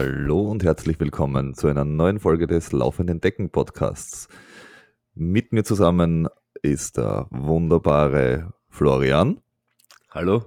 [0.00, 4.28] Hallo und herzlich willkommen zu einer neuen Folge des Laufenden Decken Podcasts.
[5.12, 6.28] Mit mir zusammen
[6.62, 9.40] ist der wunderbare Florian.
[10.08, 10.44] Hallo.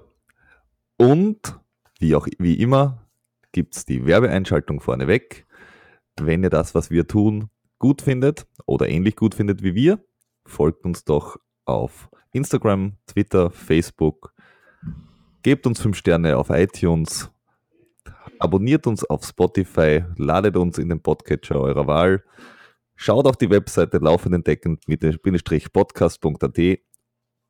[0.96, 1.60] Und
[1.98, 3.06] wie auch wie immer
[3.52, 5.46] gibt es die Werbeeinschaltung vorneweg.
[6.18, 10.02] Wenn ihr das, was wir tun, gut findet oder ähnlich gut findet wie wir,
[10.46, 14.32] folgt uns doch auf Instagram, Twitter, Facebook.
[15.42, 17.30] Gebt uns 5 Sterne auf iTunes
[18.42, 22.24] abonniert uns auf Spotify, ladet uns in den Podcatcher eurer Wahl,
[22.96, 26.80] schaut auf die Webseite laufendendeckend-podcast.at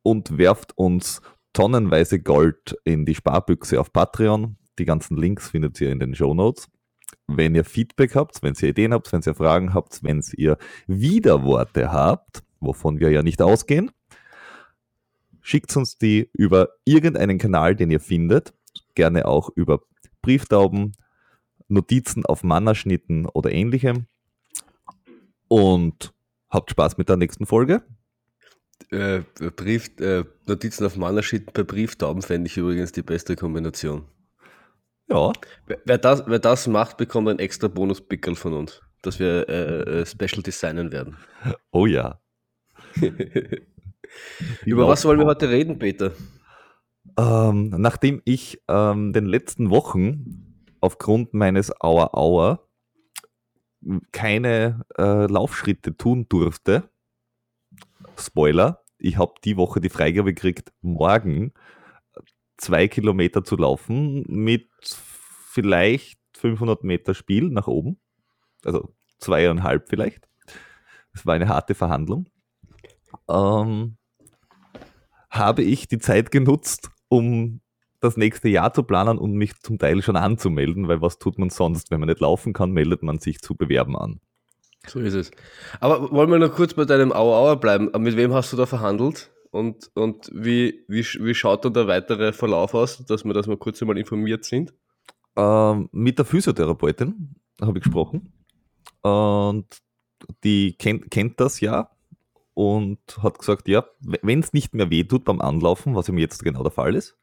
[0.03, 1.21] und werft uns
[1.53, 4.57] tonnenweise Gold in die Sparbüchse auf Patreon.
[4.77, 6.69] Die ganzen Links findet ihr in den Show Notes.
[7.27, 11.91] Wenn ihr Feedback habt, wenn ihr Ideen habt, wenn ihr Fragen habt, wenn ihr Widerworte
[11.91, 13.89] habt, wovon wir ja nicht ausgehen,
[15.41, 18.53] schickt uns die über irgendeinen Kanal, den ihr findet,
[18.95, 19.81] gerne auch über
[20.23, 20.93] Brieftauben,
[21.67, 24.07] Notizen auf Mannerschnitten oder ähnlichem.
[25.47, 26.13] Und
[26.49, 27.83] habt Spaß mit der nächsten Folge.
[28.89, 29.21] Äh,
[29.55, 34.05] Brief, äh, Notizen auf Mannerschnitten bei Brieftauben fände ich übrigens die beste Kombination.
[35.09, 35.31] Ja.
[35.85, 40.05] Wer, das, wer das macht, bekommt einen extra Bonus-Pickel von uns, dass wir äh, äh,
[40.05, 41.17] Special designen werden.
[41.71, 42.19] Oh ja.
[44.65, 46.11] Über was wollen wir heute reden, Peter?
[47.17, 52.67] Ähm, nachdem ich ähm, den letzten Wochen aufgrund meines Auer Auer
[54.11, 56.89] keine äh, Laufschritte tun durfte,
[58.17, 61.53] Spoiler, ich habe die Woche die Freigabe gekriegt, morgen
[62.57, 67.99] zwei Kilometer zu laufen mit vielleicht 500 Meter Spiel nach oben,
[68.63, 70.27] also zweieinhalb vielleicht.
[71.13, 72.27] Das war eine harte Verhandlung.
[73.29, 73.97] Ähm,
[75.29, 77.61] habe ich die Zeit genutzt, um
[77.99, 81.49] das nächste Jahr zu planen und mich zum Teil schon anzumelden, weil was tut man
[81.49, 81.91] sonst?
[81.91, 84.19] Wenn man nicht laufen kann, meldet man sich zu bewerben an.
[84.87, 85.31] So ist es.
[85.79, 87.89] Aber wollen wir noch kurz bei deinem Auer bleiben?
[87.99, 89.31] Mit wem hast du da verhandelt?
[89.51, 93.57] Und, und wie, wie, wie schaut dann der weitere Verlauf aus, dass wir das mal
[93.57, 94.73] kurz einmal informiert sind?
[95.37, 98.33] Ähm, mit der Physiotherapeutin habe ich gesprochen.
[99.01, 99.67] Und
[100.43, 101.89] die kennt, kennt das ja
[102.53, 106.43] und hat gesagt, ja, wenn es nicht mehr weh tut beim Anlaufen, was ihm jetzt
[106.43, 107.17] genau der Fall ist,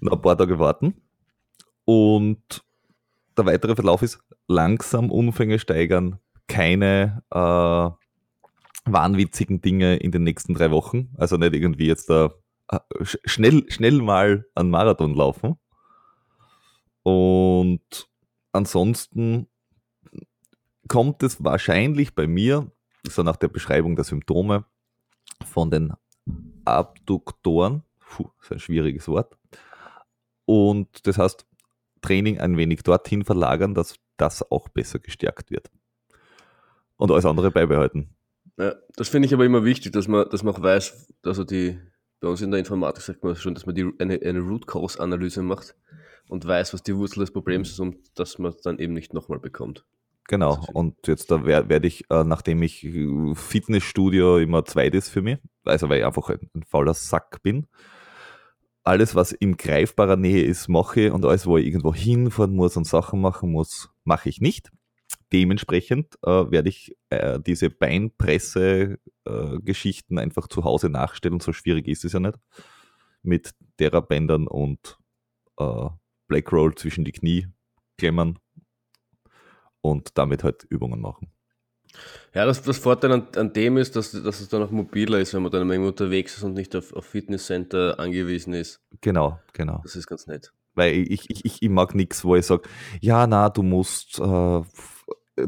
[0.00, 0.94] noch ein paar Tage warten
[1.84, 2.64] und
[3.36, 7.90] der weitere Verlauf ist langsam Umfänge steigern, keine äh,
[8.90, 12.32] wahnwitzigen Dinge in den nächsten drei Wochen, also nicht irgendwie jetzt da
[12.68, 12.78] äh,
[13.24, 15.56] schnell, schnell mal einen Marathon laufen.
[17.02, 18.08] Und
[18.52, 19.46] ansonsten
[20.88, 22.70] kommt es wahrscheinlich bei mir
[23.04, 24.64] so nach der Beschreibung der Symptome
[25.44, 25.92] von den
[26.64, 29.36] Abduktoren, puh, ist ein schwieriges Wort,
[30.44, 31.46] und das heißt,
[32.00, 35.70] Training ein wenig dorthin verlagern, dass das auch besser gestärkt wird.
[36.96, 38.10] Und alles andere beibehalten.
[38.58, 41.78] Ja, das finde ich aber immer wichtig, dass man, dass man auch weiß, also die,
[42.20, 45.00] bei uns in der Informatik sagt man schon, dass man die, eine, eine Root Cause
[45.00, 45.74] Analyse macht
[46.28, 49.14] und weiß, was die Wurzel des Problems ist und dass man es dann eben nicht
[49.14, 49.86] nochmal bekommt.
[50.30, 55.08] Genau, und jetzt da werde werd ich, äh, nachdem ich äh, Fitnessstudio immer zweit ist
[55.08, 57.66] für mich, also weil ich einfach ein, fauler Sack bin,
[58.84, 62.86] alles, was in greifbarer Nähe ist, mache und alles, wo ich irgendwo hinfahren muss und
[62.86, 64.70] Sachen machen muss, mache ich nicht.
[65.32, 71.40] Dementsprechend äh, werde ich äh, diese Beinpresse-Geschichten äh, einfach zu Hause nachstellen.
[71.40, 72.38] So schwierig ist es ja nicht.
[73.24, 74.96] Mit derer Bändern und
[75.58, 75.88] äh,
[76.28, 77.48] Black Roll zwischen die Knie
[77.98, 78.38] klemmern
[79.80, 81.32] und damit halt Übungen machen.
[82.34, 85.34] Ja, das, das Vorteil an, an dem ist, dass, dass es dann auch mobiler ist,
[85.34, 88.80] wenn man dann immer unterwegs ist und nicht auf, auf Fitnesscenter angewiesen ist.
[89.00, 89.80] Genau, genau.
[89.82, 90.52] Das ist ganz nett.
[90.74, 92.68] Weil ich, ich, ich, ich mag nichts, wo ich sage,
[93.00, 94.62] ja, na, du musst äh,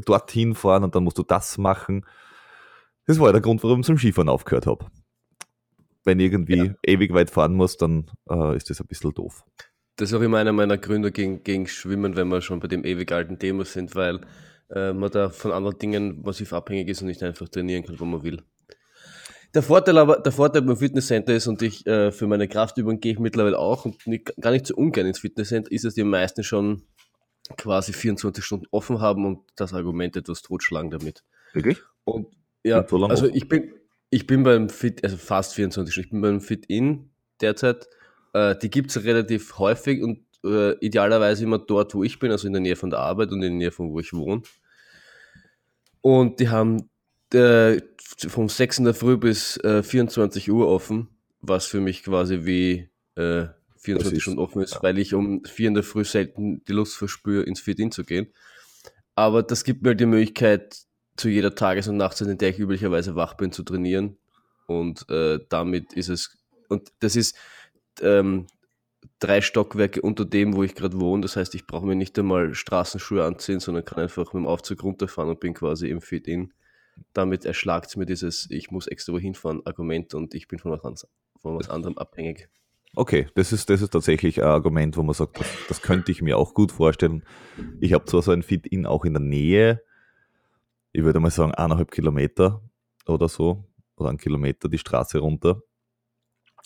[0.05, 2.05] dorthin fahren und dann musst du das machen.
[3.07, 4.87] Das war ja der Grund, warum ich zum Skifahren aufgehört habe.
[6.05, 6.75] Wenn ich irgendwie ja.
[6.85, 9.45] ewig weit fahren muss, dann äh, ist das ein bisschen doof.
[10.03, 12.85] Das ist auch immer einer meiner Gründe gegen, gegen Schwimmen, wenn wir schon bei dem
[12.85, 14.19] ewig alten Thema sind, weil
[14.69, 18.05] äh, man da von anderen Dingen massiv abhängig ist und nicht einfach trainieren kann, wo
[18.05, 18.43] man will.
[19.55, 23.13] Der Vorteil aber, der Vorteil beim Fitnesscenter ist, und ich äh, für meine Kraftübungen gehe
[23.13, 26.43] ich mittlerweile auch und nicht, gar nicht so ungern ins Fitnesscenter, ist, dass die meisten
[26.43, 26.83] schon
[27.57, 31.23] quasi 24 Stunden offen haben und das Argument etwas totschlagen damit.
[31.53, 31.79] Wirklich?
[32.03, 32.27] Und
[32.65, 33.73] ja, so also ich bin,
[34.11, 37.87] ich bin beim Fit, also fast 24 Stunden, ich bin beim Fit-In derzeit
[38.33, 42.47] äh, die gibt es relativ häufig und äh, idealerweise immer dort, wo ich bin, also
[42.47, 44.43] in der Nähe von der Arbeit und in der Nähe von wo ich wohne.
[46.01, 46.91] Und die haben
[47.33, 47.81] äh,
[48.29, 51.09] vom 6 in der Früh bis 24 äh, Uhr offen,
[51.41, 54.83] was für mich quasi wie 24 ist, Stunden offen ist, ja.
[54.83, 58.33] weil ich um vier in der Früh selten die Lust verspüre, ins Fit-In zu gehen.
[59.15, 60.79] Aber das gibt mir halt die Möglichkeit,
[61.17, 64.17] zu jeder Tages- und Nachtzeit, in der ich üblicherweise wach bin, zu trainieren.
[64.67, 66.39] Und äh, damit ist es,
[66.69, 67.37] und das ist
[68.01, 68.47] ähm,
[69.19, 71.23] drei Stockwerke unter dem, wo ich gerade wohne.
[71.23, 74.83] Das heißt, ich brauche mir nicht einmal Straßenschuhe anziehen, sondern kann einfach mit dem Aufzug
[74.83, 76.53] runterfahren und bin quasi im Fit-In.
[77.13, 80.73] Damit erschlagt es mir dieses, ich muss extra wohin fahren, Argument und ich bin von
[80.73, 81.07] was,
[81.41, 82.49] von was anderem abhängig.
[82.95, 86.21] Okay, das ist, das ist tatsächlich ein Argument, wo man sagt, das, das könnte ich
[86.21, 87.25] mir auch gut vorstellen.
[87.81, 89.83] Ich habe zwar so ein Fit-In auch in der Nähe,
[90.93, 92.61] ich würde mal sagen eineinhalb Kilometer
[93.07, 93.65] oder so,
[93.97, 95.63] oder einen Kilometer die Straße runter.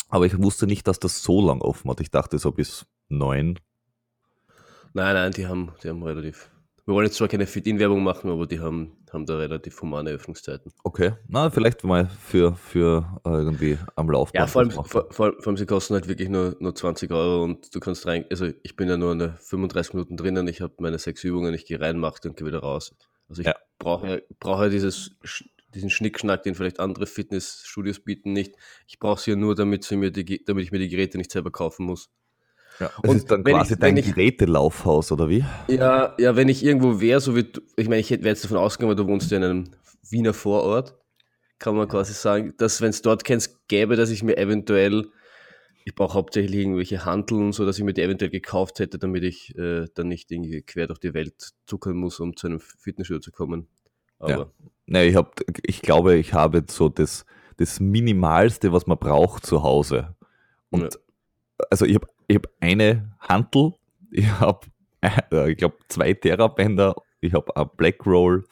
[0.08, 2.00] Aber ich wusste nicht, dass das so lang offen hat.
[2.00, 3.58] Ich dachte so bis neun.
[4.92, 6.50] Nein, nein, die haben, die haben relativ.
[6.86, 10.72] Wir wollen jetzt zwar keine Fit-In-Werbung machen, aber die haben, haben da relativ humane Öffnungszeiten.
[10.84, 14.40] Okay, na, vielleicht mal für, für irgendwie am Laufband.
[14.40, 17.74] Ja, vor allem, vor, vor, allem, sie kosten halt wirklich nur, nur 20 Euro und
[17.74, 20.98] du kannst rein, also ich bin ja nur eine 35 Minuten drinnen, ich habe meine
[20.98, 22.94] sechs Übungen, ich gehe rein, mache und gehe wieder raus.
[23.28, 23.56] Also ich ja.
[23.80, 25.16] brauche, brauche dieses
[25.76, 28.54] diesen Schnickschnack, den vielleicht andere Fitnessstudios bieten, nicht.
[28.88, 31.30] Ich brauche sie ja nur, damit, sie mir die, damit ich mir die Geräte nicht
[31.30, 32.10] selber kaufen muss.
[32.80, 35.44] Ja, das und ist dann quasi ich, dein ich, Gerätelaufhaus, oder wie?
[35.68, 38.58] Ja, ja, wenn ich irgendwo wäre, so wie du, ich meine, ich wäre jetzt davon
[38.58, 39.64] ausgegangen, du wohnst ja in einem
[40.10, 40.94] Wiener Vorort,
[41.58, 45.08] kann man quasi sagen, dass wenn es dort keins gäbe, dass ich mir eventuell,
[45.84, 49.56] ich brauche hauptsächlich irgendwelche Handeln, so dass ich mir die eventuell gekauft hätte, damit ich
[49.56, 53.32] äh, dann nicht irgendwie quer durch die Welt zuckern muss, um zu einem Fitnessstudio zu
[53.32, 53.68] kommen.
[54.18, 54.46] Aber ja.
[54.86, 57.26] Nee, ich, hab, ich glaube, ich habe so das,
[57.56, 60.14] das Minimalste, was man braucht zu Hause.
[60.70, 60.88] Und ja.
[61.70, 63.74] also ich habe ich hab eine Hantel,
[64.10, 64.66] ich habe,
[65.00, 68.44] äh, ich glaube, zwei Therabänder, ich habe ein Black Roll,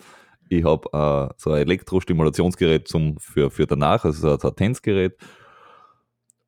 [0.48, 5.16] ich habe äh, so ein Elektrostimulationsgerät zum, für, für danach, also so ein Tänzgerät.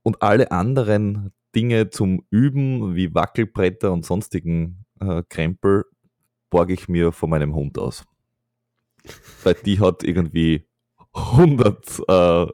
[0.03, 5.85] Und alle anderen Dinge zum Üben, wie Wackelbretter und sonstigen äh, Krempel,
[6.51, 8.05] borge ich mir von meinem Hund aus
[9.43, 10.67] weil die hat irgendwie
[11.13, 12.47] 100 äh,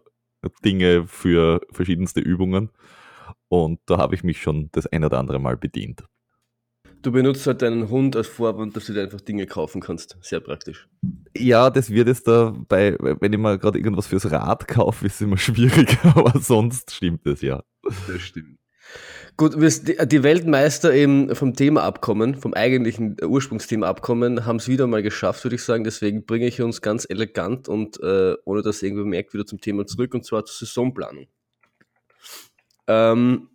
[0.65, 2.71] Dinge für verschiedenste Übungen
[3.49, 6.05] und da habe ich mich schon das ein oder andere Mal bedient.
[7.03, 10.17] Du benutzt halt deinen Hund als Vorwand, dass du dir einfach Dinge kaufen kannst.
[10.21, 10.89] Sehr praktisch.
[11.37, 15.17] Ja, das wird es da bei, wenn ich mal gerade irgendwas fürs Rad kaufe, ist
[15.17, 17.63] es immer schwierig, aber sonst stimmt es ja.
[18.07, 18.62] Das stimmt.
[19.39, 25.03] Gut, die Weltmeister eben vom Thema abkommen, vom eigentlichen Ursprungsthema abkommen, haben es wieder mal
[25.03, 25.85] geschafft, würde ich sagen.
[25.85, 29.87] Deswegen bringe ich uns ganz elegant und äh, ohne dass irgendwer merkt, wieder zum Thema
[29.87, 31.29] zurück und zwar zur Saisonplanung.
[32.87, 33.49] Ähm,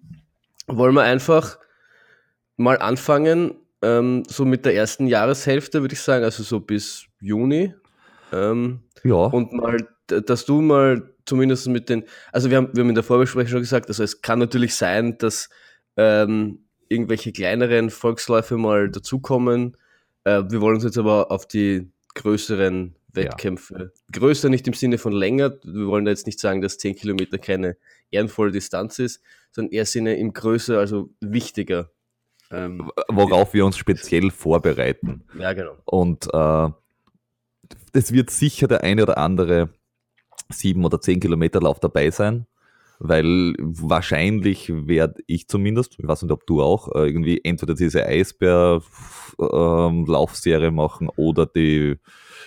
[0.65, 1.59] wollen wir einfach
[2.55, 7.73] mal anfangen, ähm, so mit der ersten Jahreshälfte, würde ich sagen, also so bis Juni.
[8.33, 9.15] Ähm, ja.
[9.15, 13.03] Und mal, dass du mal zumindest mit den, also wir haben, wir haben in der
[13.03, 15.49] Vorbesprechung schon gesagt, also es kann natürlich sein, dass
[15.97, 19.77] ähm, irgendwelche kleineren Volksläufe mal dazukommen.
[20.23, 24.19] Äh, wir wollen uns jetzt aber auf die größeren Wettkämpfe, ja.
[24.19, 27.37] größer nicht im Sinne von länger, wir wollen da jetzt nicht sagen, dass 10 Kilometer
[27.37, 27.77] keine
[28.11, 29.21] ehrenvolle Distanz ist,
[29.51, 31.91] sondern eher Sinne im größer, also wichtiger.
[32.49, 35.23] Ähm, Worauf wir uns speziell vorbereiten.
[35.37, 35.77] Ja, genau.
[35.85, 36.69] Und äh,
[37.91, 39.69] es wird sicher der eine oder andere
[40.49, 42.47] 7 oder 10 Kilometer Lauf dabei sein
[42.99, 48.05] weil wahrscheinlich werde ich zumindest, ich weiß nicht, ob du auch, äh, irgendwie entweder diese
[48.05, 51.97] Eisbär-Laufserie machen oder die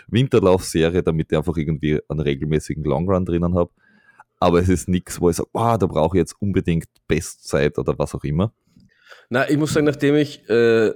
[0.09, 3.71] Winterlaufserie, damit ich einfach irgendwie einen regelmäßigen Longrun drinnen habe.
[4.41, 7.97] Aber es ist nichts, wo ich sage, wow, da brauche ich jetzt unbedingt Bestzeit oder
[7.99, 8.53] was auch immer.
[9.29, 10.93] Na, ich muss sagen, nachdem ich äh,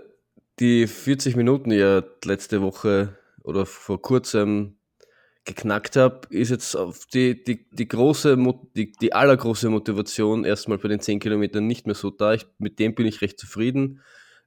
[0.59, 4.79] die 40 Minuten ja letzte Woche oder vor kurzem
[5.45, 8.37] geknackt habe, ist jetzt auf die, die, die große,
[8.77, 12.35] die, die allergroße Motivation erstmal bei den 10 Kilometern nicht mehr so da.
[12.35, 14.01] Ich, mit dem bin ich recht zufrieden.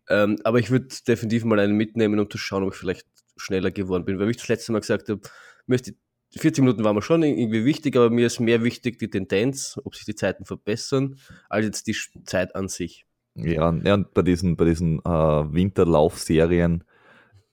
[0.09, 3.71] Ähm, aber ich würde definitiv mal einen mitnehmen, um zu schauen, ob ich vielleicht schneller
[3.71, 4.19] geworden bin.
[4.19, 5.21] Weil ich das letzte Mal gesagt habe,
[5.67, 9.95] 40 Minuten waren mir schon irgendwie wichtig, aber mir ist mehr wichtig die Tendenz, ob
[9.95, 13.05] sich die Zeiten verbessern, als jetzt die Zeit an sich.
[13.35, 16.83] Ja, ja und bei diesen, bei diesen äh, Winterlaufserien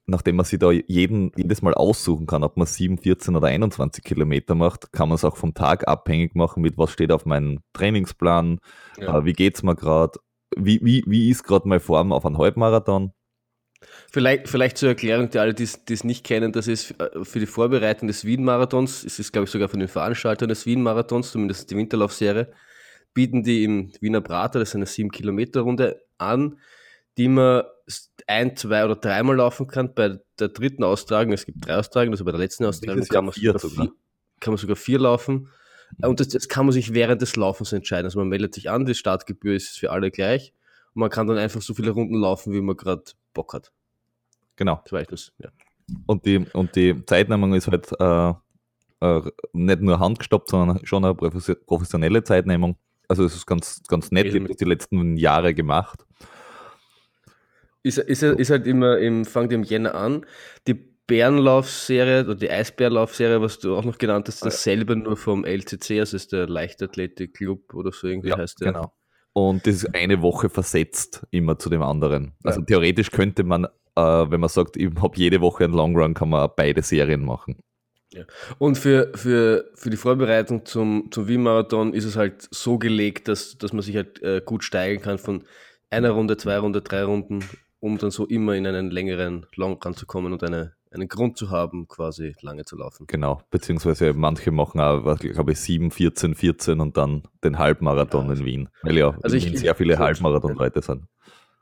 [0.07, 4.05] nachdem man sich da jeden, jedes Mal aussuchen kann, ob man 7, 14 oder 21
[4.05, 7.61] Kilometer macht, kann man es auch vom Tag abhängig machen, mit was steht auf meinem
[7.73, 8.59] Trainingsplan,
[8.99, 9.19] ja.
[9.19, 10.19] äh, wie geht's mir gerade,
[10.57, 13.13] wie, wie, wie ist gerade meine Form auf einem Halbmarathon.
[14.11, 17.47] Vielleicht, vielleicht zur Erklärung, die alle, die es nicht kennen, das ist äh, für die
[17.47, 21.77] Vorbereitung des Wien-Marathons, es ist, glaube ich, sogar von den Veranstaltern des Wien-Marathons, zumindest die
[21.77, 22.53] Winterlaufserie,
[23.15, 26.59] bieten die im Wiener Prater, das ist eine 7-Kilometer-Runde, an,
[27.17, 27.65] die man
[28.27, 29.95] ein, zwei oder dreimal laufen kann.
[29.95, 33.35] Bei der dritten Austragung, es gibt drei Austragungen, also bei der letzten Austragung kann man,
[33.35, 33.93] sogar vier,
[34.41, 35.49] kann man sogar vier laufen.
[36.03, 38.07] Und das, das, kann man sich während des Laufens entscheiden.
[38.07, 40.53] Also man meldet sich an, die Startgebühr ist für alle gleich.
[40.95, 43.73] Man kann dann einfach so viele Runden laufen, wie man gerade Bock hat.
[44.57, 44.81] Genau.
[44.89, 45.51] Soweit das, ja.
[46.07, 48.33] Und die, und die Zeitnehmung ist halt äh,
[49.01, 52.77] äh, nicht nur handgestoppt, sondern schon eine professionelle Zeitnehmung.
[53.07, 56.07] Also es ist ganz, ganz nett, ich habe das die letzten Jahre gemacht.
[57.85, 60.25] Ist, ist, ist halt immer im, fängt im Jänner an.
[60.67, 60.75] Die
[61.07, 66.17] Bärenlaufserie oder die Eisbärlaufserie, was du auch noch genannt hast, dasselbe nur vom LCC, also
[66.17, 68.73] ist der Leichtathletik-Club oder so irgendwie ja, heißt der.
[68.73, 68.93] Genau.
[69.35, 72.33] Und das ist eine Woche versetzt immer zu dem anderen.
[72.43, 72.67] Also ja.
[72.67, 76.31] theoretisch könnte man, äh, wenn man sagt, ich habe jede Woche einen Long Run, kann
[76.31, 77.59] man beide Serien machen.
[78.15, 78.25] Ja.
[78.59, 83.59] Und für, für, für die Vorbereitung zum, zum Wien-Marathon ist es halt so gelegt, dass,
[83.59, 85.45] dass man sich halt äh, gut steigern kann von
[85.91, 87.45] einer Runde, zwei Runde, drei Runden,
[87.85, 91.37] um dann so immer in einen längeren Long Run zu kommen und eine, einen Grund
[91.37, 93.07] zu haben, quasi lange zu laufen.
[93.07, 98.33] Genau, beziehungsweise manche machen auch, glaube ich, 7, 14, 14 und dann den Halbmarathon ja.
[98.33, 101.05] in Wien, weil ja also in Wien sehr viele Halbmarathon-Leute sind.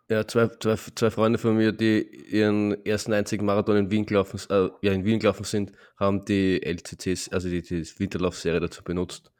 [0.08, 4.38] Ja, zwei, zwei, zwei Freunde von mir, die ihren ersten einzigen Marathon in Wien gelaufen,
[4.48, 9.32] äh, ja, in Wien gelaufen sind, haben die LCCs, also die, die Winterlaufserie dazu benutzt,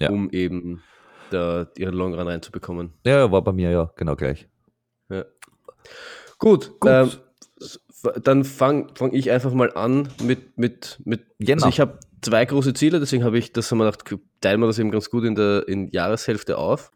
[0.00, 0.10] ja.
[0.10, 0.82] um eben
[1.30, 2.94] da ihren Long Run reinzubekommen.
[3.04, 4.48] Ja, war bei mir ja genau gleich.
[6.38, 6.90] Gut, Gut.
[6.90, 7.10] Ähm,
[8.22, 11.64] dann fange fang ich einfach mal an mit, mit, mit genau.
[11.64, 14.04] also ich habe zwei große Ziele, deswegen habe ich das haben wir gedacht,
[14.40, 16.92] teilen wir das eben ganz gut in der in Jahreshälfte auf.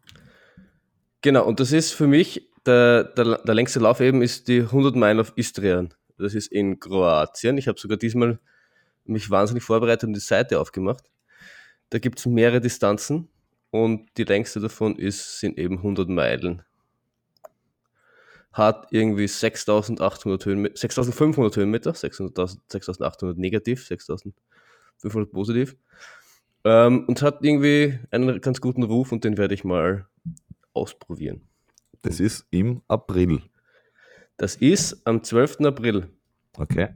[1.22, 4.96] Genau, und das ist für mich der, der, der längste Lauf eben ist die 100
[4.96, 5.94] Meilen auf Istrian.
[6.18, 7.58] Das ist in Kroatien.
[7.58, 8.38] Ich habe sogar diesmal
[9.04, 11.04] mich wahnsinnig vorbereitet und die Seite aufgemacht.
[11.90, 13.28] Da gibt es mehrere Distanzen
[13.70, 16.62] und die längste davon ist, sind eben 100 Meilen.
[18.52, 25.76] Hat irgendwie 6800 Höhenmeter, 6500 Höhenmeter, 6800 negativ, 6500 positiv.
[26.64, 30.06] Ähm, und hat irgendwie einen ganz guten Ruf und den werde ich mal
[30.74, 31.42] ausprobieren.
[32.02, 33.42] Das ist im April.
[34.36, 35.60] Das ist am 12.
[35.60, 36.08] April.
[36.56, 36.88] Okay.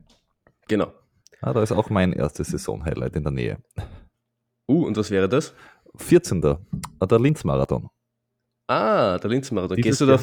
[0.66, 0.92] Genau.
[1.40, 3.58] Ah, da ist auch mein erstes Saison-Highlight in der Nähe.
[4.66, 5.54] Uh, und was wäre das?
[5.96, 6.42] 14.
[6.42, 7.90] Ah, der Linz-Marathon.
[8.66, 9.76] Ah, der Linz-Marathon.
[9.76, 10.18] Gehst du da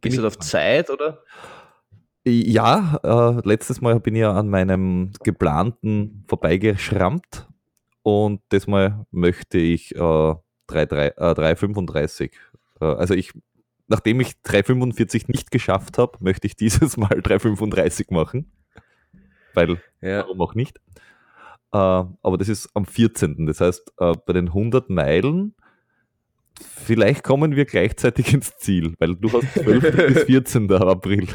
[0.00, 1.22] gehst du auf Zeit oder?
[2.26, 7.46] Ja, äh, letztes Mal bin ich ja an meinem geplanten vorbeigeschrammt
[8.02, 12.32] und diesmal möchte ich äh, 3,35.
[12.80, 13.32] Äh, also ich
[13.88, 18.50] nachdem ich 3,45 nicht geschafft habe, möchte ich dieses Mal 3,35 machen.
[19.54, 20.20] Weil, ja.
[20.20, 20.78] warum auch nicht?
[21.72, 23.46] Äh, aber das ist am 14.
[23.46, 25.54] Das heißt, äh, bei den 100 Meilen,
[26.60, 29.96] vielleicht kommen wir gleichzeitig ins Ziel, weil du hast 12.
[30.14, 30.70] bis 14.
[30.72, 31.28] April.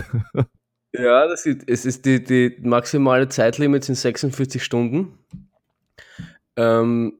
[0.93, 5.19] Ja, das ist, es ist die, die maximale Zeitlimit sind 46 Stunden.
[6.55, 7.19] Ähm,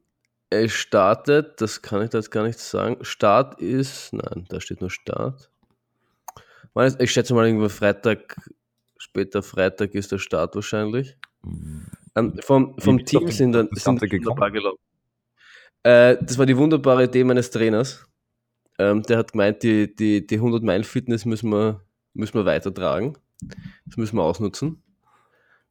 [0.50, 2.98] es startet, das kann ich da jetzt gar nicht sagen.
[3.02, 5.52] Start ist, nein, da steht nur Start.
[7.00, 8.36] Ich schätze mal irgendwo Freitag,
[8.98, 11.18] später Freitag ist der Start wahrscheinlich.
[12.16, 14.80] Ähm, vom vom Team sind dann sind wunderbar gelaufen.
[15.84, 18.06] Äh, das war die wunderbare Idee meines Trainers.
[18.78, 21.82] Ähm, der hat gemeint, die, die, die 100 Meilen Fitness müssen wir,
[22.14, 23.18] müssen wir weitertragen.
[23.86, 24.84] Das müssen wir ausnutzen.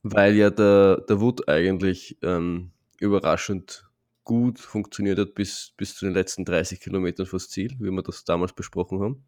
[0.03, 3.85] Weil ja der, der Wood eigentlich ähm, überraschend
[4.25, 8.25] gut funktioniert hat bis, bis zu den letzten 30 Kilometern fürs Ziel, wie wir das
[8.25, 9.25] damals besprochen haben.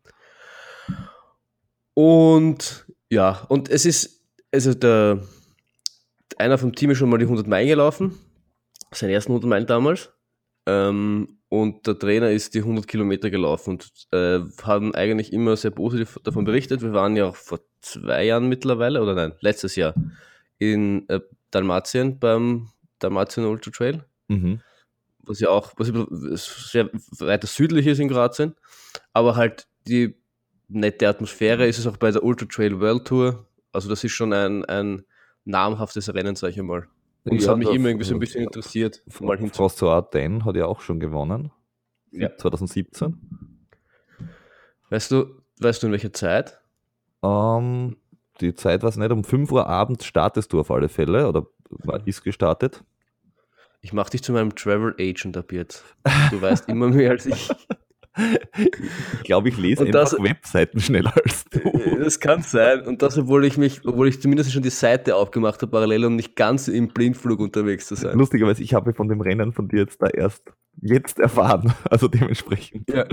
[1.95, 4.23] Und ja, und es ist,
[4.53, 5.23] also der,
[6.37, 8.19] einer vom Team ist schon mal die 100 Meilen gelaufen,
[8.93, 10.11] seine ersten 100 Meilen damals.
[10.67, 15.73] Ähm, und der Trainer ist die 100 Kilometer gelaufen und äh, haben eigentlich immer sehr
[15.73, 16.83] positiv davon berichtet.
[16.83, 19.95] Wir waren ja auch vor zwei Jahren mittlerweile, oder nein, letztes Jahr
[20.59, 22.69] in äh, Dalmatien beim
[23.01, 24.05] Dalmatien Ultra Trail.
[24.29, 24.61] Mhm
[25.31, 25.89] was ja auch was
[26.71, 28.55] sehr weiter südlich ist in Kroatien,
[29.13, 30.17] aber halt die
[30.69, 33.47] nette Atmosphäre ist es auch bei der Ultra Trail World Tour.
[33.73, 35.05] Also das ist schon ein, ein
[35.45, 36.87] namhaftes Rennen, sag ich mal.
[37.25, 39.03] Und es ja, hat mich immer irgendwie so ein bisschen interessiert.
[39.21, 41.53] Mal François Den hat ja auch schon gewonnen.
[42.13, 42.37] Ja.
[42.37, 43.19] 2017.
[44.89, 45.27] Weißt du,
[45.61, 46.61] weißt du in welcher Zeit?
[47.21, 47.97] Um, ähm,
[48.41, 49.13] die Zeit war es nicht.
[49.13, 52.83] Um 5 Uhr abends startest du auf alle Fälle oder war, ist gestartet.
[53.83, 55.85] Ich mache dich zu meinem Travel Agent ab jetzt.
[56.31, 57.51] Du weißt immer mehr als ich.
[59.15, 61.61] Ich glaube, ich lese und einfach das, Webseiten schneller als du.
[61.99, 62.87] Das kann sein.
[62.87, 66.17] Und das, obwohl ich mich, obwohl ich zumindest schon die Seite aufgemacht habe, parallel, um
[66.17, 68.19] nicht ganz im Blindflug unterwegs zu sein.
[68.19, 70.43] Lustigerweise, ich habe von dem Rennen von dir jetzt da erst
[70.81, 71.73] jetzt erfahren.
[71.91, 72.89] Also dementsprechend.
[72.89, 73.05] Ja.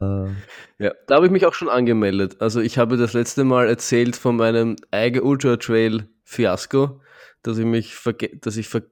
[0.00, 0.28] Uh.
[0.78, 2.36] ja, da habe ich mich auch schon angemeldet.
[2.40, 7.00] Also ich habe das letzte Mal erzählt von meinem Eigen Ultra Trail Fiasko,
[7.42, 7.96] dass ich mich
[8.40, 8.82] dass ich ver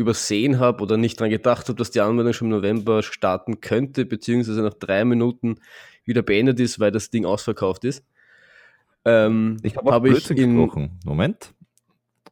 [0.00, 4.04] übersehen habe oder nicht dran gedacht habe, dass die Anmeldung schon im November starten könnte,
[4.06, 5.56] beziehungsweise nach drei Minuten
[6.04, 8.04] wieder beendet ist, weil das Ding ausverkauft ist.
[9.04, 10.98] Ähm, Ich habe hab in- gesprochen.
[11.04, 11.54] Moment.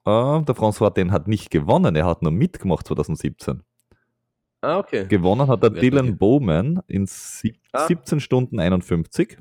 [0.05, 3.63] Äh, der François den hat nicht gewonnen, er hat nur mitgemacht 2017.
[4.61, 5.07] Ah, okay.
[5.07, 6.17] Gewonnen hat der Wer- Dylan okay.
[6.19, 7.87] Bowman in sieb- Ah.
[7.87, 9.39] 17 Stunden 51.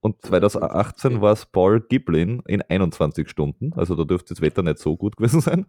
[0.00, 1.20] Und 2018 Okay.
[1.22, 3.72] war es Paul Giblin in 21 Stunden.
[3.74, 5.66] Also da dürfte das Wetter nicht so gut gewesen sein.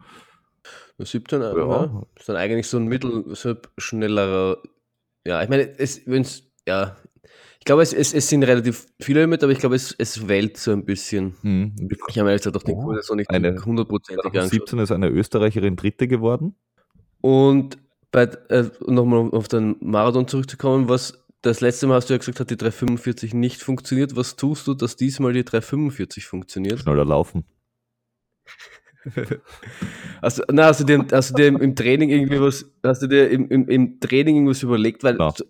[0.97, 1.57] 17, ja.
[1.57, 2.03] Ja.
[2.17, 4.61] Ist dann eigentlich so ein mittel, so schnellerer.
[5.25, 6.95] Ja, ich meine, es, wenn's, ja,
[7.59, 10.57] ich glaube, es, es, es sind relativ viele mit, aber ich glaube, es, es wählt
[10.57, 11.35] so ein bisschen.
[11.41, 11.75] Mhm.
[12.07, 14.49] Ich habe mir jetzt auch den Oh, Kurs so nicht eine- hundertprozentig angeschaut.
[14.49, 16.55] 2017 ist eine Österreicherin Dritte geworden.
[17.21, 17.77] Und
[18.11, 22.39] bei, äh, nochmal auf den Marathon zurückzukommen, was das letzte Mal hast du ja gesagt,
[22.39, 24.15] hat die 345 nicht funktioniert.
[24.15, 26.79] Was tust du, dass diesmal die 345 funktioniert?
[26.79, 27.45] Schneller laufen.
[30.21, 33.29] Also, na, hast du dir, hast du dir im, Training irgendwie was, hast du dir
[33.29, 35.01] im, im, im Training irgendwas überlegt?
[35.03, 35.45] Weil so,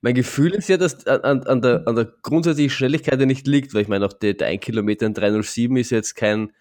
[0.00, 3.74] mein Gefühl ist ja, dass an, an, der, an der grundsätzlichen Schnelligkeit ja nicht liegt,
[3.74, 6.52] weil ich meine, auch der, der 1 Kilometer in 307 ist jetzt kein,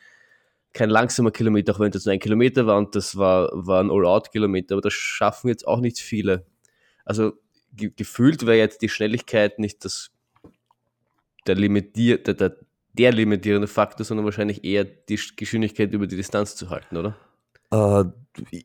[0.74, 3.92] kein langsamer Kilometer, auch wenn das nur ein Kilometer war und das war, war ein
[3.92, 6.46] All-Out-Kilometer, aber das schaffen jetzt auch nicht viele.
[7.06, 7.34] Also
[7.74, 10.12] ge gefühlt wäre jetzt die Schnelligkeit nicht das
[11.48, 12.56] der, limitier, der, der,
[12.94, 17.16] der limitierende Faktor, sondern wahrscheinlich eher die Sch- Geschwindigkeit über die Distanz zu halten, oder?
[17.72, 18.06] Äh,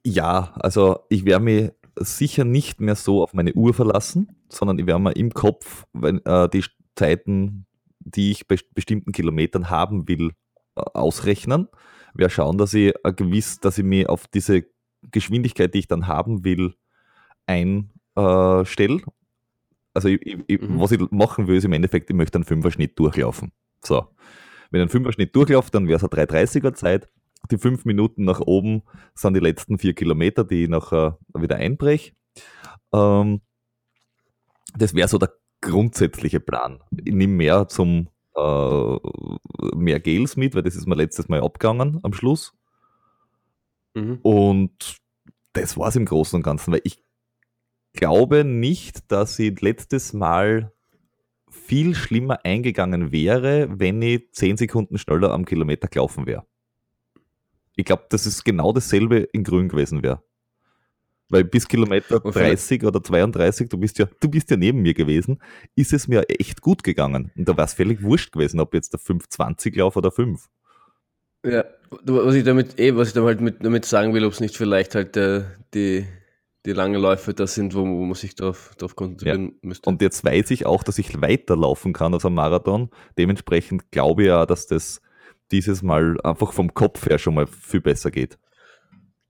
[0.04, 4.86] ja, also ich werde mich sicher nicht mehr so auf meine Uhr verlassen, sondern ich
[4.86, 6.64] werde mir im Kopf wenn, äh, die
[6.94, 7.66] Zeiten,
[8.00, 10.32] die ich bei bestimmten Kilometern haben will,
[10.76, 11.68] äh, ausrechnen.
[12.14, 14.64] Werde schauen, dass ich äh, gewiss, dass ich mich auf diese
[15.10, 16.74] Geschwindigkeit, die ich dann haben will,
[17.46, 19.00] einstelle.
[19.94, 20.80] Also ich, ich, ich- Mhm.
[20.80, 23.52] was ich machen will, ist im Endeffekt, ich möchte einen Fünfer-Schnitt durchlaufen.
[23.86, 24.08] So.
[24.70, 27.08] Wenn ein Fünfer-Schnitt durchlauft, dann wäre es eine 330er Zeit.
[27.50, 28.82] Die fünf Minuten nach oben
[29.14, 32.12] sind die letzten vier Kilometer, die ich nachher wieder einbreche.
[32.92, 33.40] Ähm,
[34.76, 36.82] das wäre so der grundsätzliche Plan.
[37.04, 38.98] Ich nehme mehr zum äh,
[39.74, 42.52] mehr Gels mit, weil das ist mir letztes Mal abgegangen am Schluss.
[43.94, 44.18] Mhm.
[44.22, 44.96] Und
[45.52, 47.02] das war es im Großen und Ganzen, weil ich
[47.94, 50.72] glaube nicht, dass ich letztes Mal
[51.56, 56.44] viel schlimmer eingegangen wäre, wenn ich 10 Sekunden schneller am Kilometer gelaufen wäre.
[57.74, 60.22] Ich glaube, dass es genau dasselbe in Grün gewesen wäre.
[61.28, 64.80] Weil bis Kilometer Und vielleicht- 30 oder 32, du bist ja, du bist ja neben
[64.82, 65.42] mir gewesen,
[65.74, 67.32] ist es mir echt gut gegangen.
[67.36, 70.48] Und da war es völlig wurscht gewesen, ob jetzt der 520 lauf oder 5.
[71.44, 71.64] Ja,
[72.04, 74.94] was ich damit, eh, was ich damit, mit, damit sagen will, ob es nicht vielleicht
[74.94, 75.42] halt äh,
[75.74, 76.06] die,
[76.66, 79.88] die langen Läufe da sind, wo, wo man sich darauf drauf konzentrieren müsste.
[79.88, 82.90] Und jetzt weiß ich auch, dass ich weiterlaufen kann als am Marathon.
[83.16, 85.00] Dementsprechend glaube ich ja, dass das
[85.52, 88.36] dieses Mal einfach vom Kopf her schon mal viel besser geht.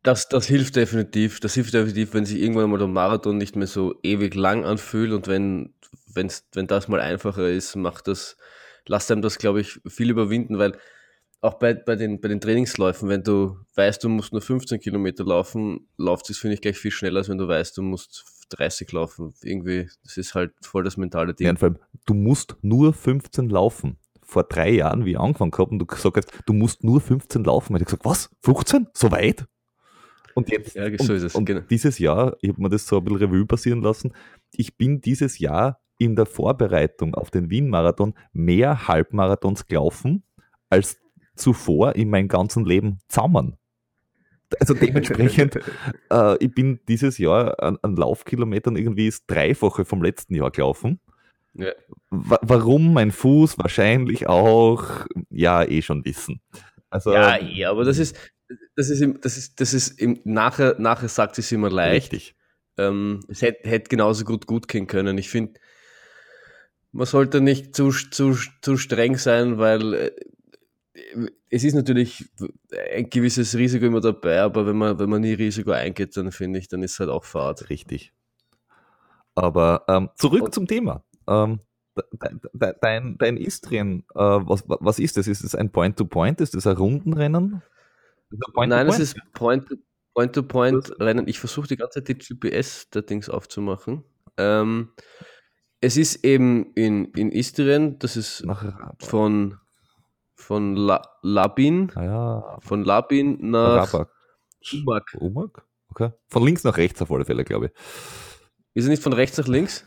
[0.03, 1.41] Das, das hilft definitiv.
[1.41, 5.13] Das hilft definitiv, wenn sich irgendwann mal der Marathon nicht mehr so ewig lang anfühlt
[5.13, 5.75] und wenn,
[6.13, 8.37] wenn's, wenn das mal einfacher ist, macht das,
[8.87, 10.79] lasst einem das, glaube ich, viel überwinden, weil
[11.47, 15.25] auch bei, bei, den, bei den Trainingsläufen, wenn du weißt, du musst nur 15 Kilometer
[15.25, 18.91] laufen, läuft es, finde ich, gleich viel schneller, als wenn du weißt, du musst 30
[18.93, 19.35] laufen.
[19.43, 21.47] Irgendwie, das ist halt voll das mentale Ding.
[21.47, 23.97] Ja, vor allem, du musst nur 15 laufen.
[24.23, 27.45] Vor drei Jahren, wie ich angefangen habe, und du gesagt hast, du musst nur 15
[27.45, 27.75] laufen.
[27.75, 28.29] Und ich gesagt, was?
[28.43, 28.89] 15?
[28.93, 29.47] So weit?
[30.35, 31.61] Und jetzt, Ja, so und, ist es, und genau.
[31.61, 34.13] dieses Jahr, ich habe mir das so ein bisschen Revue passieren lassen,
[34.53, 40.25] ich bin dieses Jahr in der Vorbereitung auf den Wien-Marathon mehr Halbmarathons gelaufen
[40.69, 40.99] als
[41.37, 43.57] zuvor in meinem ganzen Leben zusammen.
[44.61, 45.59] Also dementsprechend,
[46.11, 51.01] äh, ich bin dieses Jahr an, an Laufkilometern irgendwie das Dreifache vom letzten Jahr gelaufen.
[51.55, 51.73] Ja.
[52.11, 53.59] Wa warum mein Fuß?
[53.59, 56.41] Wahrscheinlich auch, ja, eh schon wissen.
[56.91, 58.17] Also, Ja, eh, aber das ist,
[58.77, 62.13] das ist, im, das ist, das ist im, nachher, nachher sagt es immer leicht.
[62.13, 62.37] richtig.
[62.79, 65.19] Ähm, es hätte, hätte genauso gut gut gehen können.
[65.19, 65.59] Ich finde,
[66.93, 70.11] man sollte nicht zu, zu, zu streng sein, weil äh,
[71.51, 72.25] es ist natürlich
[72.95, 76.59] ein gewisses Risiko immer dabei, aber wenn man, wenn man nie Risiko eingeht, dann finde
[76.59, 77.69] ich, dann ist es halt auch Fahrt.
[77.71, 78.13] Richtig.
[79.35, 81.05] Aber ähm, zurück Und- zum Thema.
[81.29, 81.61] Ähm,
[81.97, 82.05] de-
[82.55, 85.27] de- dein, dein Istrien, äh, was, was ist das?
[85.27, 86.41] Ist es ein Point-to-Point?
[86.41, 87.63] Ist das ein Rundenrennen?
[88.31, 89.71] Das ein Nein, es Point-to-Point?
[89.71, 89.79] ist
[90.15, 91.29] Point-to-Point-Rennen.
[91.29, 94.03] ich versuche die ganze Zeit die GPS der Dings aufzumachen.
[94.39, 94.91] Ähm,
[95.81, 98.45] es ist eben in, in Istrien, das ist
[99.01, 99.59] von,
[100.47, 104.09] von La, Labin, Ah ja, von Labin nach Rabat.
[104.73, 105.03] Umag.
[105.19, 105.63] Umag?
[105.91, 106.11] Okay.
[106.29, 107.73] Von links nach rechts auf alle Fälle, glaube ich.
[108.75, 109.85] Ist er nicht von rechts nach links?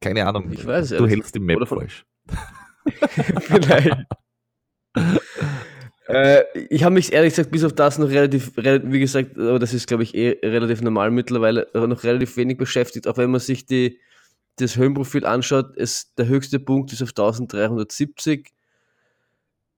[0.00, 0.50] Keine Ahnung.
[0.52, 2.06] Ich weiß es Du hältst die Map falsch.
[3.40, 3.96] Vielleicht.
[6.08, 9.58] äh, ich habe mich ehrlich gesagt bis auf das noch relativ, rel- wie gesagt, aber
[9.58, 13.30] das ist glaube ich eh relativ normal mittlerweile, äh, noch relativ wenig beschäftigt, auch wenn
[13.30, 14.00] man sich die,
[14.56, 18.50] das Höhenprofil anschaut, ist der höchste Punkt ist auf 1370.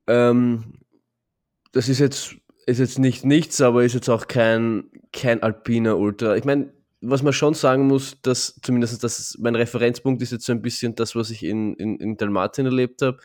[0.07, 0.81] Ähm,
[1.73, 2.37] das ist jetzt,
[2.67, 6.37] ist jetzt nicht nichts, aber ist jetzt auch kein, kein alpiner Ultra.
[6.37, 10.53] Ich meine, was man schon sagen muss, dass zumindest das, mein Referenzpunkt ist jetzt so
[10.53, 13.19] ein bisschen das, was ich in, in, in Dalmatien erlebt habe.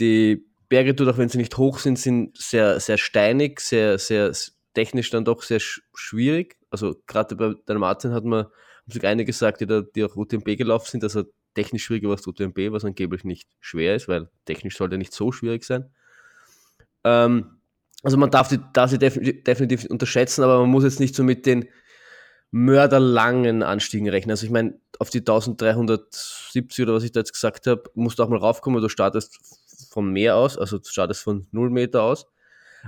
[0.00, 4.32] Die Berge auch wenn sie nicht hoch sind, sind sehr, sehr steinig, sehr, sehr
[4.74, 6.56] technisch dann doch sehr sch schwierig.
[6.70, 8.46] Also gerade bei Dalmatien hat man
[8.86, 12.16] sich einige gesagt, die, da, die auch UTMB gelaufen sind, dass er technisch schwieriger war
[12.16, 15.90] als UTMB, was angeblich nicht schwer ist, weil technisch sollte er nicht so schwierig sein.
[17.04, 17.58] Ähm,
[18.02, 21.22] also man darf, die, darf sie definitiv, definitiv unterschätzen, aber man muss jetzt nicht so
[21.22, 21.66] mit den
[22.50, 24.32] mörderlangen Anstiegen rechnen.
[24.32, 28.22] Also ich meine, auf die 1370 oder was ich da jetzt gesagt habe, musst du
[28.22, 29.38] auch mal raufkommen, du startest
[29.90, 32.26] vom Meer aus, also du startest von 0 Meter aus.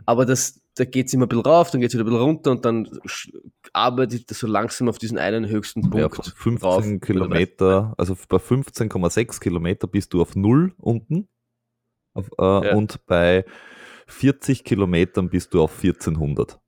[0.06, 2.20] Aber das, da geht es immer ein bisschen rauf, dann geht es wieder ein bisschen
[2.20, 2.88] runter und dann
[3.72, 5.96] arbeitet das so langsam auf diesen einen höchsten Punkt.
[5.98, 11.28] Ja, 15 rauf, Kilometer, also bei 15,6 Kilometer bist du auf Null unten.
[12.12, 12.74] Auf, äh, ja.
[12.74, 13.44] Und bei
[14.06, 16.58] 40 Kilometern bist du auf 1400.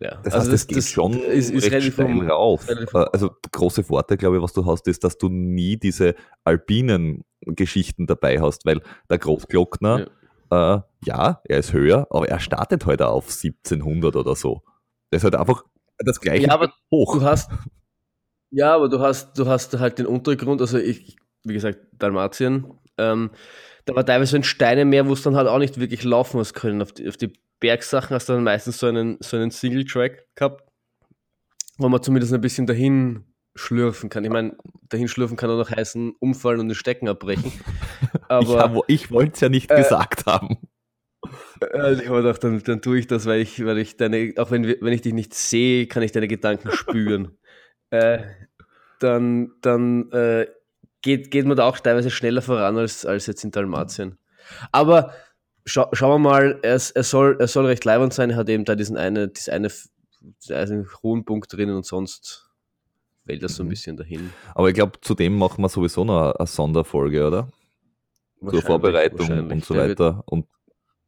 [0.00, 2.68] Ja, das also heißt, es geht das schon ist, ist recht steil rauf.
[2.68, 7.24] Äh, also große Vorteil, glaube ich, was du hast, ist, dass du nie diese alpinen
[7.42, 10.06] Geschichten dabei hast, weil der Großglockner, ja.
[10.50, 14.62] Äh, ja, er ist höher, aber er startet heute halt auf 1700 oder so.
[15.10, 15.64] Das ist halt einfach
[15.98, 17.18] das gleiche ja, aber hoch.
[17.18, 17.50] Du hast,
[18.50, 23.30] ja, aber du hast, du hast halt den Untergrund, also ich, wie gesagt, Dalmatien, ähm,
[23.84, 26.82] da war teilweise ein Steinemeer, wo es dann halt auch nicht wirklich laufen hast können.
[26.82, 30.64] Auf die, auf die Bergsachen hast du dann meistens so einen, so einen Single-Track gehabt,
[31.78, 34.24] wo man zumindest ein bisschen dahin schlürfen kann.
[34.24, 34.56] Ich meine,
[34.88, 37.52] dahin schlürfen kann auch noch heißen, umfallen und den Stecken abbrechen.
[38.28, 40.58] Aber ich, ich wollte es ja nicht äh, gesagt haben.
[41.72, 44.50] Also ich habe gedacht, dann, dann tue ich das, weil ich, weil ich deine, auch
[44.50, 47.38] wenn, wenn ich dich nicht sehe, kann ich deine Gedanken spüren.
[47.90, 48.24] äh,
[49.00, 50.46] dann dann äh,
[51.04, 54.18] geht, geht man da auch teilweise schneller voran als, als jetzt in Dalmatien.
[54.72, 55.12] Aber
[55.64, 58.64] schau, schauen wir mal, er, er, soll, er soll recht leibend sein, er hat eben
[58.64, 59.70] da diesen eine, diesen eine,
[60.48, 62.50] diesen hohen Punkt drinnen und sonst
[63.26, 63.70] fällt das so ein mhm.
[63.70, 64.32] bisschen dahin.
[64.54, 67.48] Aber ich glaube, zudem machen wir sowieso noch eine, Sonderfolge, oder?
[68.40, 69.94] Zur Vorbereitung und so weiter.
[69.94, 70.46] Der wird, und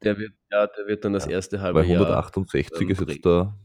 [0.03, 1.87] der wird, ja, der wird dann das erste halbe Jahr.
[1.87, 3.57] Bei 168 Jahr, ist jetzt da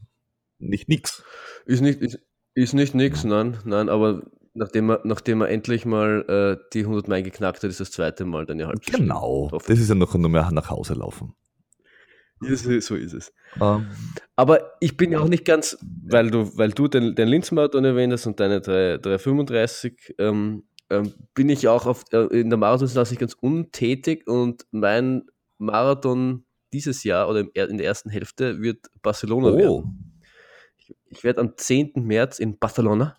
[0.57, 1.23] nicht nix.
[1.65, 2.19] Ist nicht, ist,
[2.55, 3.29] ist nicht nix, ja.
[3.29, 7.69] nein, nein, aber nachdem er, nachdem er endlich mal äh, die 100 Meilen geknackt hat,
[7.69, 10.69] ist das zweite Mal dann ja halb Genau, das ist ja noch nur mehr nach
[10.69, 11.33] Hause laufen.
[12.41, 13.33] Ja, so ist es.
[13.59, 13.61] Um.
[13.61, 13.87] Ähm.
[14.35, 18.11] Aber ich bin ja auch nicht ganz, weil du, weil du den, den Linz-Marathon erwähnt
[18.11, 23.19] hast und deine 335, ähm, ähm, bin ich auch auf, äh, in der Marathonsaison nicht
[23.19, 25.23] ganz untätig und mein
[25.57, 29.57] Marathon dieses Jahr oder in der ersten Hälfte wird Barcelona oh.
[29.57, 30.21] werden.
[30.77, 31.93] Ich, ich werde am 10.
[31.95, 33.15] März in Barcelona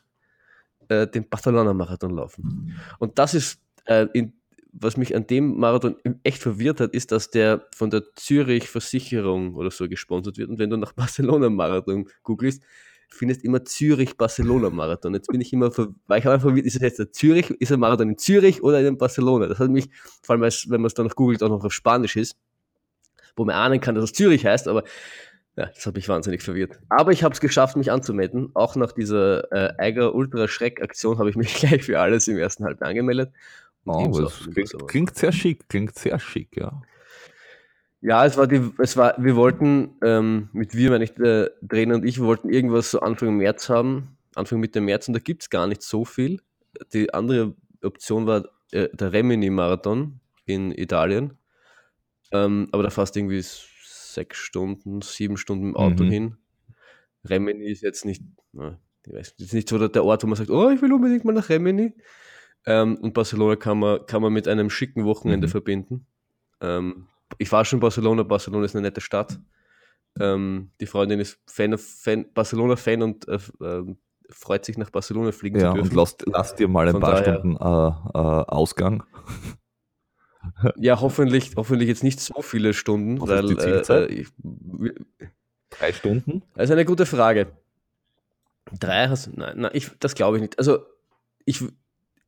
[0.88, 2.74] äh, den Barcelona-Marathon laufen.
[2.98, 4.32] Und das ist, äh, in,
[4.72, 9.54] was mich an dem Marathon echt verwirrt hat, ist, dass der von der Zürich Versicherung
[9.54, 10.50] oder so gesponsert wird.
[10.50, 12.62] Und wenn du nach Barcelona-Marathon googelst,
[13.08, 15.14] findest immer Zürich-Barcelona-Marathon.
[15.14, 15.70] Jetzt bin ich immer,
[16.06, 18.80] weil ich habe verwirrt, ist es jetzt der Zürich, ist der Marathon in Zürich oder
[18.80, 19.46] in Barcelona?
[19.46, 19.88] Das hat mich,
[20.22, 22.36] vor allem, wenn man es dann noch googelt, auch noch auf Spanisch ist,
[23.36, 24.84] wo man ahnen kann, dass es Zürich heißt, aber
[25.56, 26.80] ja, das hat mich wahnsinnig verwirrt.
[26.88, 28.50] Aber ich habe es geschafft, mich anzumelden.
[28.54, 32.38] Auch nach dieser äh, Eiger Ultra Schreck Aktion habe ich mich gleich für alles im
[32.38, 33.32] ersten Halbjahr angemeldet.
[33.86, 36.82] Oh, das klingt, klingt, sehr schick, klingt sehr schick, ja.
[38.00, 41.94] Ja, es war die, es war, wir wollten, ähm, mit wir meine ich, der Trainer
[41.94, 45.42] und ich, wir wollten irgendwas so Anfang März haben, Anfang Mitte März, und da gibt
[45.42, 46.40] es gar nicht so viel.
[46.92, 51.38] Die andere Option war äh, der Remini-Marathon in Italien.
[52.32, 53.42] Ähm, aber da fast irgendwie
[54.14, 56.10] sechs Stunden, sieben Stunden im Auto mhm.
[56.10, 56.36] hin.
[57.24, 58.22] Remini ist jetzt nicht,
[58.52, 61.24] na, ich weiß, ist nicht so der Ort, wo man sagt, oh, ich will unbedingt
[61.24, 61.94] mal nach Remini.
[62.66, 65.50] Ähm, und Barcelona kann man, kann man mit einem schicken Wochenende mhm.
[65.50, 66.06] verbinden.
[66.60, 69.38] Ähm, ich war schon in Barcelona, Barcelona ist eine nette Stadt.
[70.18, 73.84] Ähm, die Freundin ist Fan, Fan Barcelona-Fan und äh, äh,
[74.30, 75.90] freut sich nach Barcelona fliegen ja, zu dürfen.
[75.90, 79.02] Und lass, lass dir mal ein Von paar daher, Stunden äh, äh Ausgang
[80.76, 83.20] ja, hoffentlich, hoffentlich jetzt nicht so viele Stunden.
[83.20, 84.28] Weil, äh, ich,
[85.78, 86.42] Drei Stunden?
[86.54, 87.48] Das ist eine gute Frage.
[88.78, 90.58] Drei hast nein, nein, ich, das glaube ich nicht.
[90.58, 90.78] Also
[91.44, 91.62] ich,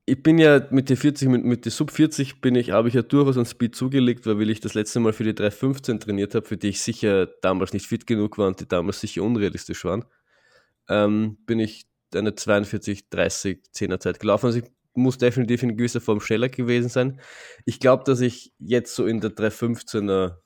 [0.05, 2.95] ich bin ja mit der 40, mit, mit der Sub 40 bin ich, habe ich
[2.95, 6.47] ja durchaus an Speed zugelegt, weil ich das letzte Mal für die 315 trainiert habe,
[6.47, 10.05] für die ich sicher damals nicht fit genug war und die damals sicher unrealistisch waren.
[10.89, 14.47] Ähm, bin ich eine 42, 30, 10er Zeit gelaufen.
[14.47, 14.65] Also ich
[14.97, 17.21] muss definitiv in gewisser Form schneller gewesen sein.
[17.65, 20.37] Ich glaube, dass ich jetzt so in der 315er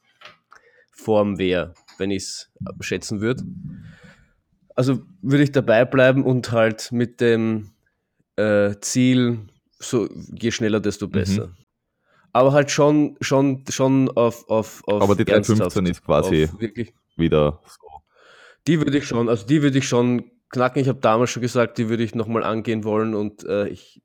[0.92, 3.44] Form wäre, wenn ich es schätzen würde.
[4.76, 7.70] Also würde ich dabei bleiben und halt mit dem
[8.36, 9.40] äh, Ziel,
[9.78, 11.48] so je schneller, desto besser.
[11.48, 11.56] Mhm.
[12.32, 16.48] Aber halt schon, schon, schon auf, auf, auf Aber die 315 ist quasi
[17.16, 17.88] wieder so.
[18.66, 20.82] Die würde ich schon, also die würde ich schon knacken.
[20.82, 24.02] Ich habe damals schon gesagt, die würde ich nochmal angehen wollen und äh, ich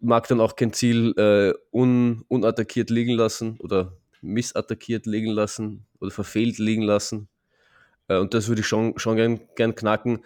[0.00, 6.10] mag dann auch kein Ziel äh, un, unattackiert liegen lassen oder missattackiert liegen lassen oder
[6.10, 7.28] verfehlt liegen lassen.
[8.08, 10.24] Äh, und das würde ich schon, schon gern, gern knacken.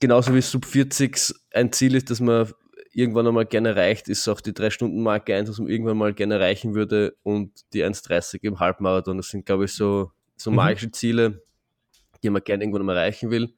[0.00, 2.52] Genauso wie Sub 40 ein Ziel ist, das man
[2.92, 6.74] irgendwann einmal gerne erreicht, ist auch die 3-Stunden-Marke eins, was man irgendwann mal gerne erreichen
[6.74, 9.16] würde und die 1,30 im Halbmarathon.
[9.16, 10.56] Das sind, glaube ich, so, so mhm.
[10.56, 11.42] magische Ziele,
[12.22, 13.54] die man gerne irgendwann mal erreichen will.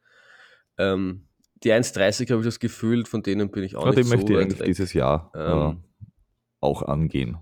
[0.77, 1.27] Ähm,
[1.63, 4.15] die 1,30 habe ich das Gefühl, von denen bin ich auch ja, nicht den so
[4.15, 4.67] möchte ich eigentlich weg.
[4.67, 6.05] dieses Jahr ähm, äh,
[6.59, 7.37] auch angehen.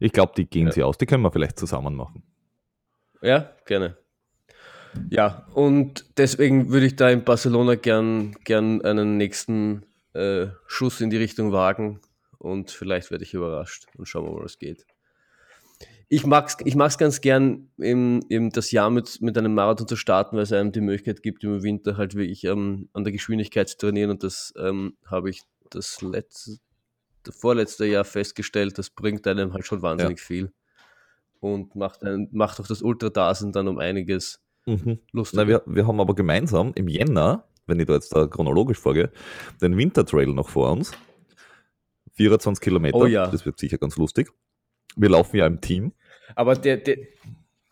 [0.00, 0.72] Ich glaube, die gehen ja.
[0.72, 0.98] sie aus.
[0.98, 2.22] Die können wir vielleicht zusammen machen.
[3.20, 3.96] Ja, gerne.
[5.10, 11.10] Ja, und deswegen würde ich da in Barcelona gern, gern einen nächsten äh, Schuss in
[11.10, 12.00] die Richtung wagen
[12.38, 14.86] und vielleicht werde ich überrascht und schauen wir mal, was geht.
[16.10, 19.86] Ich mag es ich mag's ganz gern, im, im das Jahr mit, mit einem Marathon
[19.86, 23.12] zu starten, weil es einem die Möglichkeit gibt, im Winter halt wirklich ähm, an der
[23.12, 26.58] Geschwindigkeit zu trainieren und das ähm, habe ich das letzte,
[27.30, 30.24] vorletzte Jahr festgestellt, das bringt einem halt schon wahnsinnig ja.
[30.24, 30.52] viel
[31.40, 34.98] und macht, einen, macht auch das Ultradasen dann um einiges mhm.
[35.12, 35.46] lustiger.
[35.46, 39.10] Wir, wir haben aber gemeinsam im Jänner, wenn ich da jetzt da chronologisch vorgehe,
[39.60, 40.92] den Wintertrail noch vor uns.
[42.14, 43.28] 24 Kilometer, oh ja.
[43.28, 44.32] das wird sicher ganz lustig.
[44.98, 45.92] Wir laufen ja im Team.
[46.34, 46.96] Aber der, der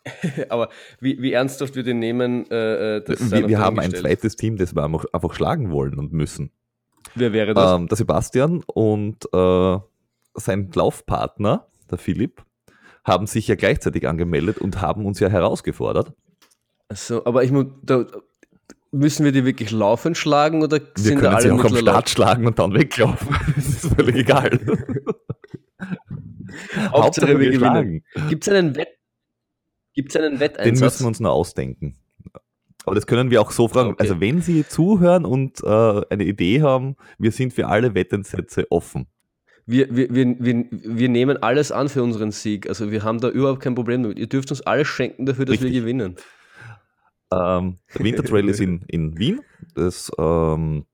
[0.49, 4.35] aber wie, wie ernsthaft wir den nehmen, äh, äh das Wir, wir haben ein zweites
[4.35, 6.51] Team, das wir einfach schlagen wollen und müssen.
[7.15, 7.73] Wer wäre das?
[7.73, 9.77] Ähm, der Sebastian und äh,
[10.35, 12.43] sein Laufpartner, der Philipp,
[13.03, 16.13] haben sich ja gleichzeitig angemeldet und haben uns ja herausgefordert.
[16.89, 18.05] Also, aber ich muss, da,
[18.91, 22.09] müssen wir die wirklich laufend schlagen oder wir sind können alle sie auch am Start
[22.09, 23.35] schlagen und dann weglaufen.
[23.55, 24.59] das ist völlig egal.
[26.91, 28.03] Hauptsache wir gewinnen.
[28.29, 28.97] Gibt es einen, Wett
[29.97, 30.79] Gibt's einen Wetteinsatz?
[30.79, 31.95] Den müssen wir uns nur ausdenken.
[32.85, 33.89] Aber das können wir auch so fragen.
[33.89, 34.03] Okay.
[34.03, 39.07] Also wenn Sie zuhören und äh, eine Idee haben, wir sind für alle Wetteinsätze offen.
[39.65, 42.69] Wir, wir, wir, wir, wir nehmen alles an für unseren Sieg.
[42.69, 44.19] Also wir haben da überhaupt kein Problem damit.
[44.19, 45.73] Ihr dürft uns alles schenken dafür, dass Richtig.
[45.73, 46.15] wir gewinnen.
[47.33, 49.41] Ähm, der Wintertrail ist in, in Wien.
[49.73, 50.85] Das ähm,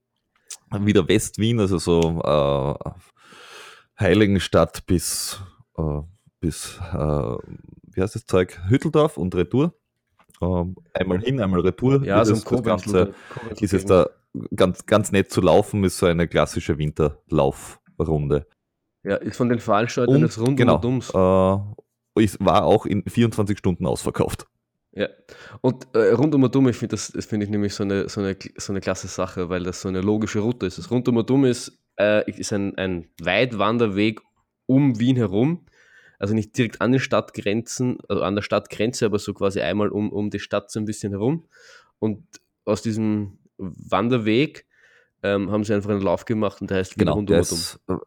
[0.72, 2.90] wieder West-Wien, also so äh,
[4.02, 5.40] Heiligenstadt bis,
[5.76, 6.00] äh,
[6.40, 7.36] bis äh,
[7.94, 8.60] wie heißt das Zeug?
[8.68, 9.74] Hütteldorf und Retour.
[10.42, 12.04] Ähm, einmal hin, einmal Retour.
[12.04, 13.14] Ja, so das, das Ganze
[13.60, 14.08] ist es da
[14.54, 18.46] ganz, ganz nett zu laufen, ist so eine klassische Winterlaufrunde.
[19.04, 21.10] Ja, ist von den Veranstaltern das rund genau, um Dums.
[21.10, 24.46] Äh, war auch in 24 Stunden ausverkauft.
[24.92, 25.08] Ja,
[25.60, 28.20] und äh, rund um Dumm, ich finde das, das finde ich nämlich so eine, so,
[28.20, 30.78] eine, so eine klasse Sache, weil das so eine logische Route ist.
[30.78, 34.20] Das rund um Dumm ist, äh, ist ein, ein Weitwanderweg
[34.66, 35.66] um Wien herum,
[36.18, 40.10] also nicht direkt an den Stadtgrenzen, also an der Stadtgrenze, aber so quasi einmal um,
[40.12, 41.44] um die Stadt so ein bisschen herum.
[41.98, 42.24] Und
[42.64, 44.66] aus diesem Wanderweg
[45.22, 48.00] ähm, haben sie einfach einen Lauf gemacht und der heißt genau, rund um Dumm.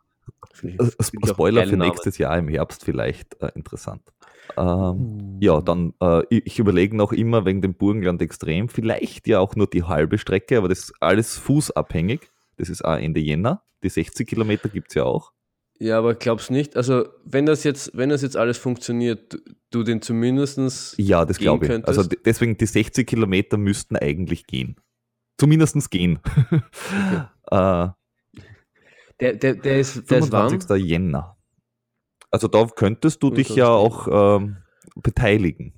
[0.63, 4.02] Äh, Spoiler für nächstes Jahr im Herbst vielleicht äh, interessant.
[4.56, 9.56] Ähm, ja, dann, äh, ich überlege noch immer wegen dem Burgenland extrem, vielleicht ja auch
[9.56, 12.32] nur die halbe Strecke, aber das ist alles fußabhängig.
[12.58, 13.63] Das ist auch Ende Jänner.
[13.84, 15.32] Die 60 Kilometer gibt es ja auch.
[15.80, 16.76] Ja, aber glaubst nicht?
[16.76, 20.98] Also, wenn das jetzt, wenn das jetzt alles funktioniert, du, du den zumindest.
[20.98, 21.72] Ja, das glaube ich.
[21.72, 21.98] Könntest.
[21.98, 24.76] Also deswegen die 60 Kilometer müssten eigentlich gehen.
[25.38, 26.20] Zumindest gehen.
[26.24, 26.62] Okay.
[27.52, 27.90] äh,
[29.20, 30.70] der, der, der ist, der 25.
[30.70, 31.38] Ist Jänner.
[32.32, 34.58] Also da könntest du dich ja auch ähm,
[34.96, 35.74] beteiligen.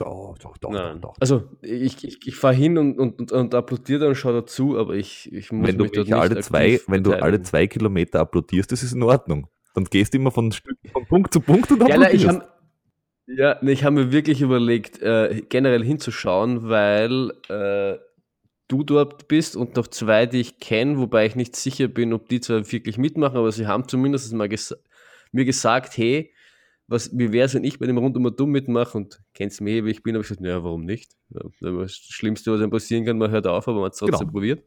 [0.00, 1.14] Doch, doch, doch, doch, doch.
[1.20, 5.30] Also ich, ich, ich fahre hin und, und, und applaudiere und schaue dazu, aber ich,
[5.30, 8.82] ich muss wenn mich dort nicht alle zwei, Wenn du alle zwei Kilometer applaudierst, das
[8.82, 9.48] ist in Ordnung.
[9.74, 12.24] Dann gehst du immer von, von Punkt zu Punkt und applaudierst.
[12.24, 17.98] Ja, ich ja, ich habe mir wirklich überlegt, äh, generell hinzuschauen, weil äh,
[18.68, 22.28] du dort bist und noch zwei, die ich kenne, wobei ich nicht sicher bin, ob
[22.28, 24.82] die zwar wirklich mitmachen, aber sie haben zumindest mal gesagt,
[25.30, 26.32] mir gesagt, hey,
[26.90, 29.90] was, wie wäre es, wenn ich bei dem Rundum dumm mitmache und kennst mich, wie
[29.90, 31.16] ich bin, habe ich gesagt, naja, warum nicht?
[31.28, 34.32] Das Schlimmste, was einem passieren kann, man hört auf, aber man hat es trotzdem genau.
[34.32, 34.64] probiert.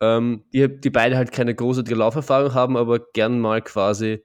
[0.00, 4.24] Ähm, die, die beide halt keine großartige Lauferfahrung haben, aber gern mal quasi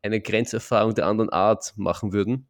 [0.00, 2.48] eine Grenzerfahrung der anderen Art machen würden.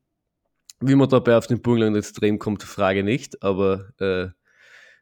[0.78, 4.28] Wie man dabei auf den Burgenland extrem kommt, frage nicht, aber äh,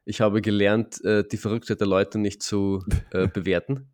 [0.07, 3.91] ich habe gelernt, äh, die Verrücktheit der Leute nicht zu äh, bewerten.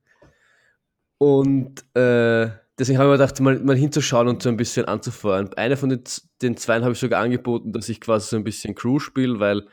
[1.18, 5.52] Und äh, deswegen habe ich mir gedacht, mal, mal hinzuschauen und so ein bisschen anzufahren.
[5.54, 6.02] Einer von den,
[6.42, 9.66] den zwei habe ich sogar angeboten, dass ich quasi so ein bisschen Crew spiele, weil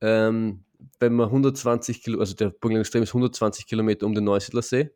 [0.00, 0.64] ähm,
[1.00, 4.90] wenn man 120 Kilometer, also der Burgenland Extrem ist 120 Kilometer um den Neusiedler See.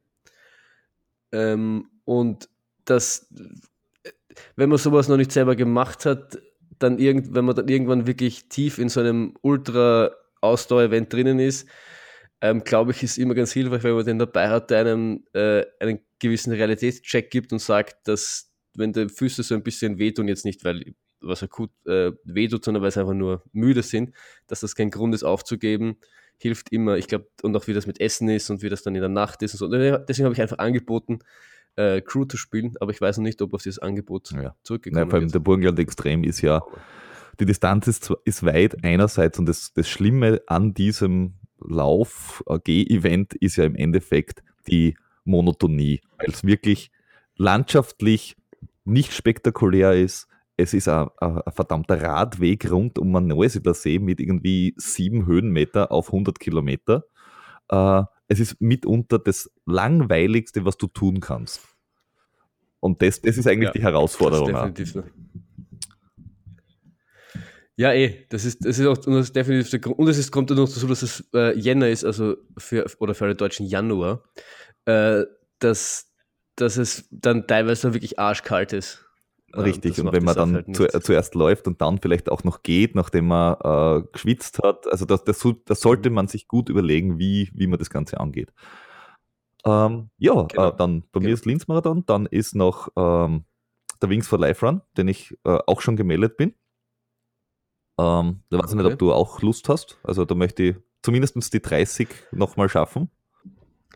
[1.32, 2.48] Ähm, und
[2.84, 3.28] das,
[4.56, 6.38] wenn man sowas noch nicht selber gemacht hat,
[6.78, 11.68] dann irgend, wenn man dann irgendwann wirklich tief in so einem Ultra-Ausdauer-Event drinnen ist,
[12.40, 15.64] ähm, glaube ich, ist immer ganz hilfreich, wenn man den dabei hat, der einem äh,
[15.80, 20.44] einen gewissen Realitätscheck gibt und sagt, dass wenn die Füße so ein bisschen wehtun, jetzt
[20.44, 24.14] nicht, weil was akut äh, wehtut, sondern weil sie einfach nur müde sind,
[24.46, 25.96] dass das kein Grund ist aufzugeben,
[26.36, 26.96] hilft immer.
[26.96, 29.08] Ich glaube, und auch wie das mit Essen ist und wie das dann in der
[29.08, 29.68] Nacht ist und so.
[29.68, 31.18] Deswegen habe ich einfach angeboten,
[31.74, 34.54] äh, Crew zu spielen, aber ich weiß noch nicht, ob auf dieses Angebot Ja.
[34.62, 35.34] zurückgekommen Nein, vor allem wird.
[35.34, 36.62] der Burgenland Extrem ist ja,
[37.40, 43.34] die Distanz ist, ist weit einerseits und das, das Schlimme an diesem Lauf, äh, Geh-Event
[43.34, 46.90] ist ja im Endeffekt die Monotonie, weil es wirklich
[47.36, 48.36] landschaftlich
[48.84, 50.28] nicht spektakulär ist.
[50.56, 55.26] Es ist ein, ein, ein verdammter Radweg rund um einen Neusiedler See mit irgendwie sieben
[55.26, 57.04] Höhenmeter auf 100 Kilometer.
[57.68, 61.60] Äh, es ist mitunter das langweiligste, was du tun kannst.
[62.80, 64.52] Und das, das ist eigentlich Ja, die Herausforderung.
[64.52, 65.02] Das ist definitiv so.
[67.78, 70.00] Ja, eh, das ist, das ist auch und das ist definitiv der Grund.
[70.00, 73.14] Und es ist, kommt dann noch dazu, dass es äh, Jänner ist, also für, oder
[73.14, 74.24] für alle Deutschen Januar,
[74.84, 75.22] äh,
[75.60, 76.12] dass,
[76.56, 79.06] dass es dann teilweise wirklich arschkalt ist.
[79.54, 82.64] Ähm, Richtig, und wenn man dann halt zu, zuerst läuft und dann vielleicht auch noch
[82.64, 87.20] geht, nachdem man äh, geschwitzt hat, also das, das, das sollte man sich gut überlegen,
[87.20, 88.52] wie, wie man das Ganze angeht.
[89.64, 90.70] Ähm, ja, Genau.
[90.70, 91.34] äh, dann bei mir Genau.
[91.34, 93.44] ist Linz-Marathon, dann ist noch ähm,
[94.02, 96.54] der Wings for Life Run, den ich äh, auch schon gemeldet bin.
[97.98, 98.92] Ähm, da weiß ich nicht, Okay.
[98.94, 99.98] ob du auch Lust hast.
[100.02, 103.10] Also da möchte ich zumindest die 30 nochmal schaffen.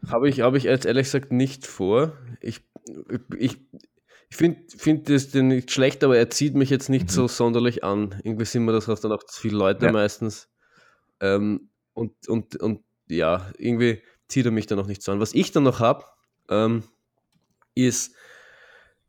[0.09, 2.12] Habe ich, habe ich jetzt ehrlich gesagt nicht vor.
[2.41, 2.61] Ich,
[3.38, 3.57] ich,
[4.29, 7.11] ich finde find das den nicht schlecht, aber er zieht mich jetzt nicht Mhm.
[7.11, 8.21] so sonderlich an.
[8.25, 9.93] Irgendwie sind mir das auch dann auch zu viele Leute Ja.
[9.93, 10.49] meistens.
[11.21, 15.21] Ähm, und, und, und ja, irgendwie zieht er mich dann noch nicht so an.
[15.21, 16.05] Was ich dann noch habe,
[16.49, 16.83] ähm,
[17.75, 18.15] ist,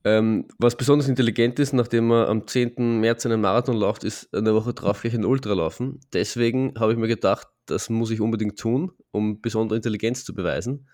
[0.06, 3.00] ähm, was besonders intelligent ist, nachdem man am 10.
[3.00, 6.00] März einen Marathon läuft, ist eine Woche drauf gleich ein Ultra laufen.
[6.12, 10.90] Deswegen habe ich mir gedacht, das muss ich unbedingt tun, um besondere Intelligenz zu beweisen.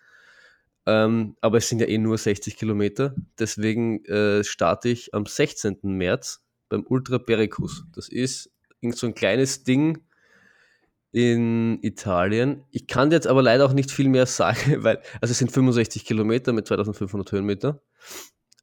[0.86, 3.16] Ähm, aber es sind ja eh nur 60 Kilometer.
[3.38, 5.80] Deswegen äh, starte ich am 16.
[5.84, 7.86] März beim Ultra Pericus.
[7.94, 8.52] Das ist
[8.92, 10.04] so ein kleines Ding
[11.12, 12.64] in Italien.
[12.70, 16.06] Ich kann jetzt aber leider auch nicht viel mehr sagen, weil, also es sind 65
[16.06, 17.82] Kilometer mit 2500 Höhenmeter.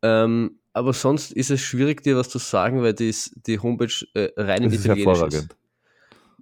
[0.06, 3.12] Ähm, aber sonst ist es schwierig, dir was zu sagen, weil die,
[3.46, 5.34] die Homepage äh, rein in Das ist Italienisch hervorragend.
[5.34, 5.56] ist.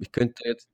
[0.01, 0.69] Ich könnte jetzt,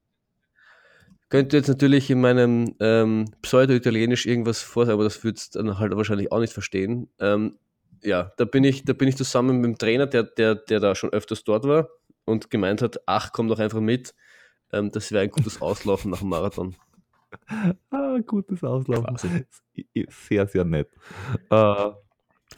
[1.28, 5.94] könnte jetzt natürlich in meinem ähm, Pseudo-Italienisch irgendwas vorsagen, aber das würdest du dann halt
[5.94, 7.08] wahrscheinlich auch nicht verstehen.
[7.18, 7.58] Ähm,
[8.02, 10.94] ja, da bin ich, da bin ich zusammen mit dem Trainer, der, der, der da
[10.94, 11.90] schon öfters dort war
[12.24, 14.14] und gemeint hat, ach, komm doch einfach mit.
[14.72, 16.76] Ähm, das wäre ein gutes Auslaufen nach dem Marathon.
[17.90, 19.14] Ah, gutes Auslaufen.
[19.14, 19.46] Quasi.
[20.08, 20.88] Sehr, sehr nett.
[21.48, 21.90] Äh,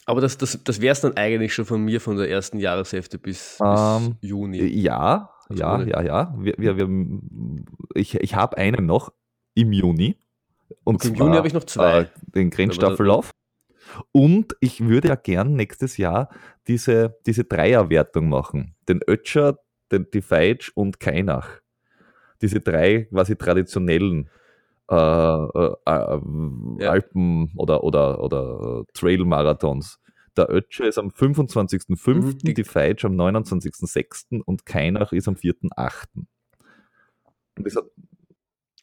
[0.07, 3.19] Aber das, das, das wäre es dann eigentlich schon von mir von der ersten Jahreshälfte
[3.19, 4.59] bis, Ähm, bis Juni.
[4.67, 6.35] Ja, Also ja, ohne- ja, ja.
[6.39, 6.89] Wir, wir, wir,
[7.95, 9.13] ich ich habe einen noch
[9.55, 10.17] im Juni.
[10.85, 12.01] Und Okay, im zwar, Juni habe ich noch zwei.
[12.01, 13.31] Äh, den Grenzstaffellauf.
[14.11, 16.31] Und ich würde ja gern nächstes Jahr
[16.67, 18.75] diese, diese Dreierwertung machen.
[18.89, 19.59] Den Ötscher,
[19.91, 21.49] den, die Feitsch und Kainach.
[22.41, 24.31] Diese drei quasi traditionellen
[24.91, 29.99] äh, äh, äh, Alpen- oder, oder, oder Trail-Marathons.
[30.37, 34.41] Der Ötscher ist am 25.05., Mhm, die- Feitsch am 29.06.
[34.45, 36.07] und Kainach ist am 4.08.
[37.59, 37.85] Und das hat,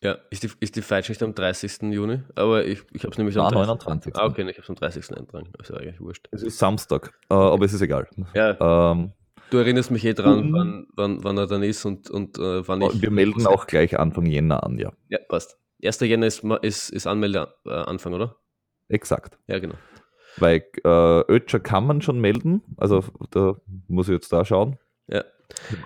[0.02, 1.92] Ja, ist die, ist die Falsch nicht am 30.
[1.92, 2.22] Juni?
[2.36, 3.68] Aber ich, ich habe es nämlich am Ah, 30.
[3.86, 4.16] 29..
[4.16, 5.18] Ah, okay, ich habe es am 30.
[5.18, 5.52] eintragen.
[5.58, 6.28] Also eigentlich wurscht.
[6.32, 8.08] es ist Samstag, äh, aber es ist egal.
[8.34, 9.12] Ja, Ähm,
[9.50, 10.54] du erinnerst mich eh dran, Mhm.
[10.54, 13.02] wann, wann, wann er dann ist und, und äh, wann ich.
[13.02, 14.94] wir melden auch gleich Anfang Jänner an, ja.
[15.10, 15.58] Ja, passt.
[15.84, 16.00] 1.
[16.02, 18.36] Jänner ist, ist, ist Anmeldeanfang, oder?
[18.88, 19.38] Exakt.
[19.48, 19.76] Ja, genau.
[20.38, 23.56] Weil äh, Ötscher kann man schon melden, also da
[23.88, 24.78] muss ich jetzt da schauen.
[25.08, 25.24] Ja.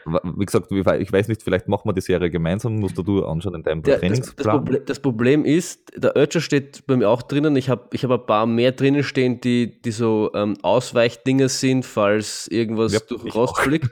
[0.06, 3.56] Wie gesagt, ich weiß nicht, vielleicht machen wir die Serie gemeinsam, musst du du anschauen
[3.56, 4.58] in deinem Der, das, das, Trainingsplan.
[4.58, 7.56] Proble das Problem ist, der Ötscher steht bei mir auch drinnen.
[7.56, 11.86] Ich habe ich hab ein paar mehr drinnen stehen, die, die so ähm, Ausweichdinger sind,
[11.86, 13.62] falls irgendwas Ja, durch den ich Rost auch.
[13.64, 13.90] fliegt.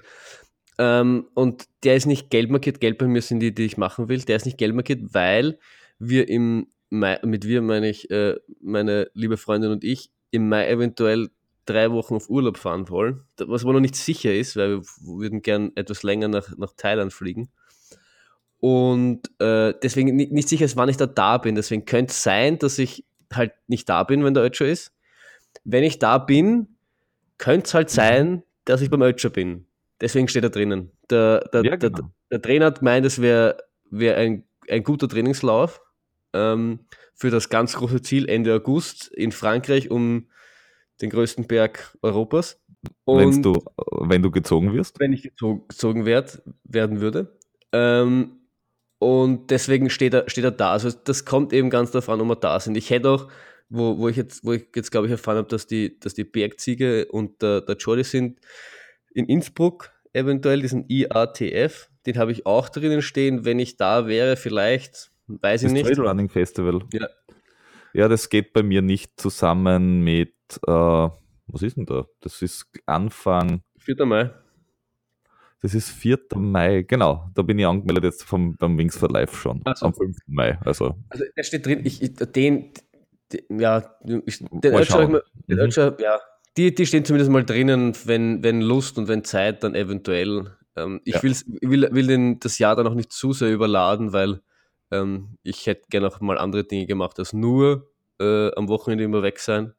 [0.78, 2.82] Ähm, und der ist nicht gelb markiert.
[2.82, 4.20] Gelb bei mir sind die, die ich machen will.
[4.20, 5.58] Der ist nicht gelb markiert, weil
[6.02, 10.68] wir im Mai, mit wir meine ich äh, meine liebe Freundin und ich, im Mai
[10.70, 11.30] eventuell
[11.66, 15.42] drei Wochen auf Urlaub fahren wollen, was aber noch nicht sicher ist, weil wir würden
[15.42, 17.50] gern etwas länger nach, nach Thailand fliegen.
[18.60, 21.56] Und äh, deswegen nicht, nicht sicher ist, wann ich da da bin.
[21.56, 24.94] Deswegen könnte es sein, dass ich halt nicht da bin, wenn der Ötscher ist.
[25.64, 26.76] Wenn ich da bin,
[27.38, 27.94] könnte es halt Mhm.
[27.96, 29.66] sein, dass ich beim Ötscher bin.
[30.00, 30.92] Deswegen steht er drinnen.
[31.10, 32.12] Der, der, Ja, der, genau.
[32.30, 33.58] der Trainer hat gemeint, es wäre
[33.90, 35.82] wär ein, ein guter Trainingslauf
[36.34, 36.80] ähm,
[37.14, 40.28] für das ganz große Ziel Ende August in Frankreich um
[41.02, 42.60] den größten Berg Europas.
[43.06, 43.54] Und du,
[44.02, 45.00] wenn du gezogen wirst?
[45.00, 47.38] Wenn ich gezogen, gezogen werd, werden würde.
[47.72, 48.38] Ähm,
[49.00, 50.72] und deswegen steht er, steht er da.
[50.72, 52.76] Also das kommt eben ganz davon, ob wir da sind.
[52.76, 53.28] Ich hätte auch,
[53.70, 56.24] wo, wo ich jetzt, wo ich jetzt, glaube ich, erfahren habe, dass die, dass die
[56.24, 58.40] Bergziege und der, der Jordi sind
[59.14, 63.46] in Innsbruck eventuell, diesen IATF, den habe ich auch drinnen stehen.
[63.46, 65.11] Wenn ich da wäre, vielleicht,
[65.42, 65.86] weiß das ich nicht.
[65.86, 66.82] Trail Running Festival.
[66.94, 67.08] Ja.
[67.94, 70.34] Ja, das geht bei mir nicht zusammen mit,
[70.66, 72.06] äh, was ist denn da?
[72.22, 73.64] Das ist Anfang.
[73.80, 74.06] 4.
[74.06, 74.32] Mai.
[75.62, 76.20] Das ist 4.
[76.36, 77.30] Mai, genau.
[77.36, 79.62] Da bin ich angemeldet jetzt vom, beim Wings for Life schon.
[79.66, 79.86] Also.
[79.86, 80.18] Am 5.
[80.28, 80.58] Mai.
[80.66, 82.72] Also, also der steht drin, ich, ich den,
[83.32, 83.84] den, ja,
[84.26, 85.96] ich, den den mhm.
[86.00, 86.20] Ja,
[86.58, 90.56] die, die stehen zumindest mal drinnen, wenn, wenn Lust und wenn Zeit, dann eventuell.
[90.76, 91.24] Ähm, ich ja.
[91.24, 94.42] will, will den, das Jahr dann auch nicht zu sehr überladen, weil
[94.92, 99.24] ähm, ich hätte gerne auch mal andere Dinge gemacht, als nur äh, am Wochenende immer
[99.24, 99.74] weg sein.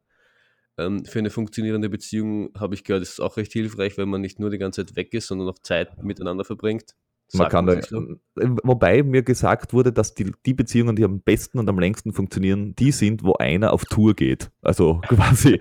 [0.77, 4.21] Ähm, für eine funktionierende Beziehung habe ich gehört, ist es auch recht hilfreich, wenn man
[4.21, 6.95] nicht nur die ganze Zeit weg ist, sondern auch Zeit miteinander verbringt.
[7.35, 8.03] Man kann da, so.
[8.35, 12.75] Wobei mir gesagt wurde, dass die, die Beziehungen, die am besten und am längsten funktionieren,
[12.75, 14.51] die sind, wo einer auf Tour geht.
[14.61, 15.59] Also quasi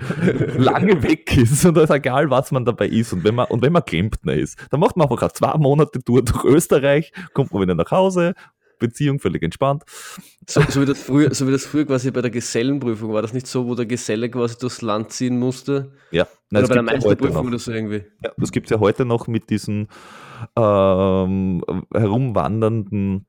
[0.57, 3.12] lange weg ist und es ist egal, was man dabei ist.
[3.14, 6.22] Und wenn man, und wenn man Klempner ist, dann macht man einfach zwei Monate Tour
[6.22, 8.34] durch Österreich, kommt man wieder nach Hause,
[8.82, 9.84] Beziehung völlig entspannt.
[10.46, 13.32] So, so, wie das früher, so wie das früher quasi bei der Gesellenprüfung war, das
[13.32, 15.92] nicht so, wo der Geselle quasi durchs Land ziehen musste?
[16.10, 18.04] Ja, Nein, oder bei der Meisterprüfung oder so irgendwie.
[18.22, 19.88] Ja, das gibt es ja heute noch mit diesen
[20.56, 21.64] ähm,
[21.94, 23.26] herumwandernden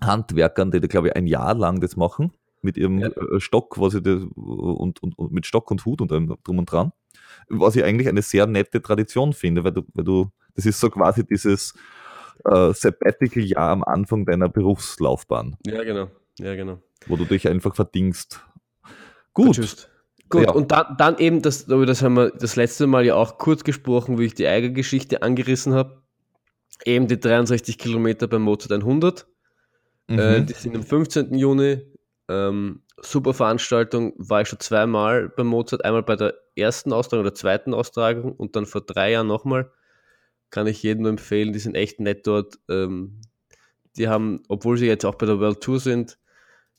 [0.00, 2.32] Handwerkern, die, glaube ich, ein Jahr lang das machen,
[2.62, 3.08] mit ihrem ja.
[3.08, 6.58] Äh, Stock, was ich das, und, und, und, mit Stock und Hut und allem drum
[6.58, 6.92] und dran.
[7.48, 10.90] Was ich eigentlich eine sehr nette Tradition finde, weil du, weil du, das ist so
[10.90, 11.74] quasi dieses
[12.44, 15.56] äh, Sabbatical-Jahr am Anfang deiner Berufslaufbahn.
[15.66, 16.08] Ja, genau.
[16.38, 16.78] Ja, genau.
[17.06, 18.40] Wo du dich einfach verdingst.
[19.34, 19.56] Gut.
[19.56, 19.90] Vertschüsst.
[20.30, 20.52] Gut, ja.
[20.52, 24.18] und dann, dann eben, das, das haben wir das letzte Mal ja auch kurz gesprochen,
[24.18, 26.02] wie ich die Eigergeschichte angerissen habe.
[26.84, 29.26] Eben die 63 Kilometer beim Mozart 100.
[30.08, 30.18] Mhm.
[30.18, 31.34] Äh, die sind am 15.
[31.34, 31.80] Juni.
[32.28, 35.84] Ähm, super Veranstaltung, war ich schon zweimal beim Mozart.
[35.84, 39.70] Einmal bei der ersten Austragung oder zweiten Austragung und dann vor drei Jahren nochmal.
[40.50, 42.58] Kann ich jedem nur empfehlen, die sind echt nett dort.
[42.68, 43.20] Ähm,
[43.96, 46.18] die haben, obwohl sie jetzt auch bei der World Tour sind,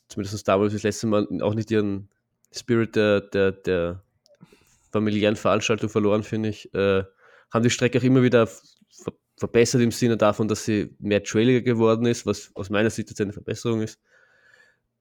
[0.07, 2.09] zumindest damals das letzte Mal auch nicht ihren
[2.51, 4.03] Spirit der, der, der
[4.91, 6.73] familiären Veranstaltung verloren, finde ich.
[6.73, 7.03] Äh,
[7.51, 11.61] haben die Strecke auch immer wieder ver verbessert im Sinne davon, dass sie mehr trailiger
[11.61, 13.97] geworden ist, was aus meiner Sicht jetzt eine Verbesserung ist.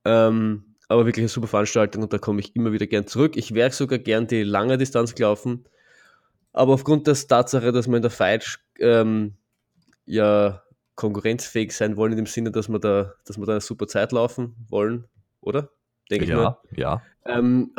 [0.05, 3.37] Ähm, aber wirklich eine super Veranstaltung und da komme ich immer wieder gern zurück.
[3.37, 5.65] Ich wäre sogar gern die lange Distanz gelaufen,
[6.59, 9.35] aber aufgrund der Tatsache, dass wir in der Fight ähm,
[10.07, 10.63] ja
[10.95, 14.13] konkurrenzfähig sein wollen, in dem Sinne, dass wir da, dass wir da eine super Zeit
[14.13, 15.05] laufen wollen,
[15.41, 15.71] oder?
[16.11, 16.59] denke ja, ich mal.
[16.77, 17.73] Ja, ähm,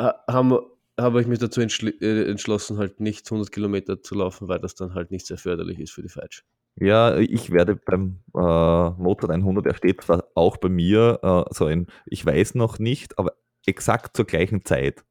[0.98, 4.94] habe ich mich dazu äh, entschlossen, halt nicht 100 Kilometer zu laufen, weil das dann
[4.94, 6.42] halt nicht sehr förderlich ist für die Feitsch.
[6.76, 11.66] Ja, ich werde beim äh, Motor 100, er steht zwar auch bei mir, äh, so
[11.66, 13.34] ein, ich weiß noch nicht, aber
[13.66, 15.04] exakt zur gleichen Zeit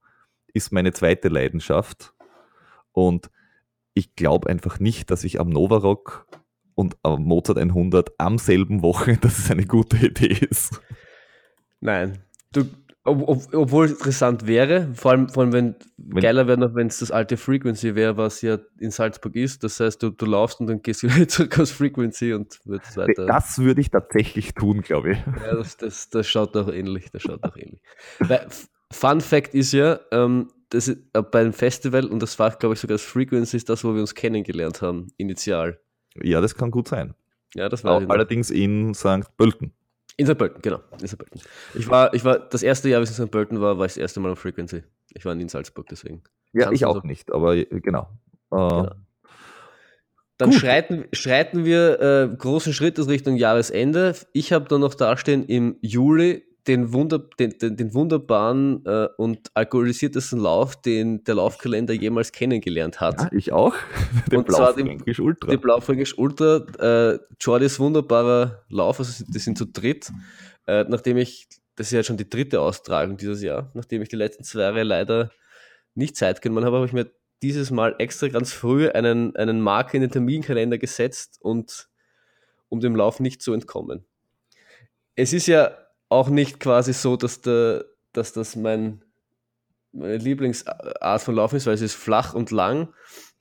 [0.54, 2.14] ist meine zweite Leidenschaft.
[2.92, 3.30] Und
[4.00, 6.28] ich glaube einfach nicht, dass ich am Novarock
[6.74, 10.82] und am Mozart 100 am selben Woche, dass es eine gute Idee ist.
[11.82, 12.20] Nein,
[12.52, 12.66] du,
[13.04, 16.76] ob, ob, obwohl es interessant wäre, vor allem, vor allem wenn, wenn geiler wäre noch,
[16.76, 19.64] wenn es das alte Frequency wäre, was ja in Salzburg ist.
[19.64, 22.82] Das heißt, du, du laufst und dann gehst du wieder zurück aus Frequency und wird
[22.98, 23.26] weiter.
[23.26, 25.18] Das würde ich tatsächlich tun, glaube ich.
[25.18, 27.12] Ja, das, das, das schaut auch ähnlich.
[27.12, 27.82] Das schaut auch ähnlich.
[28.20, 28.48] Weil,
[28.92, 32.80] Fun Fact ist ja, ähm, das ist, äh, beim Festival, und das war, glaube ich,
[32.80, 35.80] sogar das Frequency, ist das, wo wir uns kennengelernt haben, initial.
[36.22, 37.14] Ja, das kann gut sein.
[37.56, 39.36] Ja, das war Allerdings in St.
[39.38, 39.74] Pölten.
[40.18, 40.38] In St.
[40.38, 40.80] Pölten, genau.
[41.02, 41.18] In St.
[41.18, 41.42] Pölten.
[41.74, 43.32] Ich war, ich war, das erste Jahr, wie ich in St.
[43.32, 44.84] Pölten war, war ich das erste Mal auf Frequency.
[45.14, 46.22] Ich war nie in Salzburg, deswegen.
[46.54, 47.08] Ja, Kannst ich auch so?
[47.08, 48.10] nicht, aber äh, genau.
[48.52, 48.92] Äh, genau.
[50.38, 54.16] Dann schreiten, schreiten wir äh, großen Schrittes Richtung Jahresende.
[54.32, 59.50] Ich habe da noch dastehen im Juli den, Wunder, den, den, den wunderbaren äh, und
[59.56, 63.20] alkoholisiertesten Lauf, den der Laufkalender jemals kennengelernt hat.
[63.20, 63.74] Ja, ich auch.
[64.32, 65.50] Den Blaufränkisch Ultra.
[65.50, 66.58] Den Blaufränkisch Ultra.
[66.80, 70.12] Äh, Jordis wunderbarer Lauf, also die sind zu dritt.
[70.68, 74.16] Äh, nachdem ich, das ist ja schon die dritte Austragung dieses Jahr, nachdem ich die
[74.16, 75.32] letzten zwei Jahre leider
[75.96, 77.12] nicht Zeit genommen habe, habe ich mir
[77.42, 81.90] dieses Mal extra ganz früh einen, einen Marker in den Terminkalender gesetzt und
[82.68, 84.06] um dem Lauf nicht zu entkommen.
[85.16, 85.72] Es ist ja
[86.10, 89.04] auch nicht quasi so, dass, der, dass das mein,
[89.92, 92.94] meine Lieblingsart von Laufen ist, weil es ist flach und lang,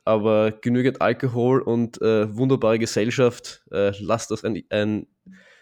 [0.05, 5.07] aber genügend Alkohol und äh, wunderbare Gesellschaft, äh, lasst das ein, ein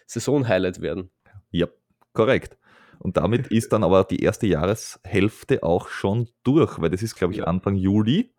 [0.05, 1.09] Saison-Highlight werden.
[1.51, 1.67] Ja,
[2.13, 2.57] korrekt.
[2.99, 7.33] Und damit ist dann aber die erste Jahreshälfte auch schon durch, weil das ist, glaube
[7.33, 7.45] ich.
[7.45, 8.33] Anfang Juli.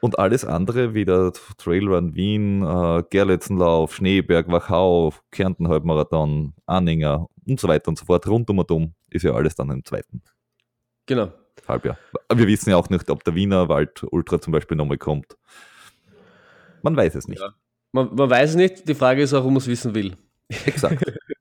[0.00, 7.58] Und alles andere, wie der Trailrun Wien, äh, Gerletzenlauf, Schneeberg, Wachau, Kärnten Halbmarathon, Anhänger und
[7.58, 10.22] so weiter und so fort, rundum und um, ist ja alles dann im zweiten
[11.06, 11.32] Genau.
[11.66, 11.98] Halbjahr.
[12.32, 15.36] Wir wissen ja auch nicht, ob der Wiener Wald Ultra zum Beispiel nochmal kommt.
[16.82, 17.40] Man weiß es nicht.
[17.40, 17.54] Ja.
[17.92, 20.16] Man, man weiß es nicht, die Frage ist auch, ob man es wissen will.
[20.66, 21.02] Exakt.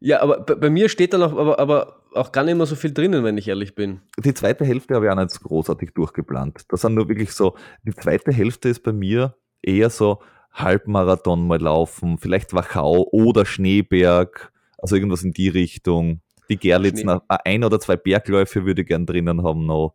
[0.00, 2.92] Ja, aber bei, mir steht da noch aber, aber auch gar nicht mehr so viel
[2.92, 4.00] drinnen, wenn ich ehrlich bin.
[4.18, 6.64] Die zweite Hälfte habe ich auch nicht so großartig durchgeplant.
[6.68, 10.20] Das sind nur wirklich so, die zweite Hälfte ist bei mir eher so
[10.52, 16.22] Halbmarathon mal laufen, vielleicht Wachau oder Schneeberg, also irgendwas in die Richtung.
[16.48, 17.18] Die Gerlitz, Schnee.
[17.28, 19.94] ein oder zwei Bergläufe würde ich gern drinnen haben noch.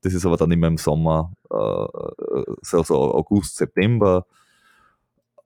[0.00, 4.26] Das ist aber dann immer im Sommer, äh, so, so August, September.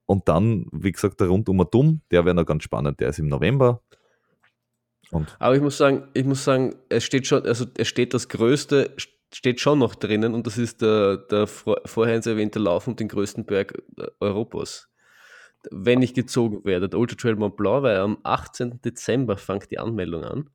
[0.07, 3.19] Und dann, wie gesagt, der Rundum und Dumm, der wäre noch ganz spannend, der ist
[3.19, 3.83] im November.
[5.13, 8.29] Und Aber ich muss sagen, ich muss sagen, es steht schon, also es steht das
[8.29, 8.95] Größte,
[9.33, 13.09] steht schon noch drinnen und das ist der, der vor- vorher erwähnte Lauf um den
[13.09, 14.89] größten Berg äh, Europas.
[15.71, 18.81] Wenn ich gezogen werde, der Ultra Trail Mont Blanc, weil am 18.
[18.83, 20.51] Dezember fängt die Anmeldung an.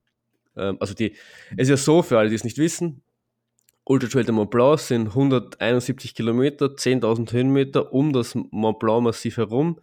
[0.56, 1.12] Ähm, also die,
[1.58, 3.04] es ist ja so, für alle, die es nicht wissen,
[3.84, 9.38] Ultra Trail de Mont Blanc sind 171 Kilometer, 10.000 Höhenmeter um das Mont Blanc Massiv
[9.38, 9.80] herum,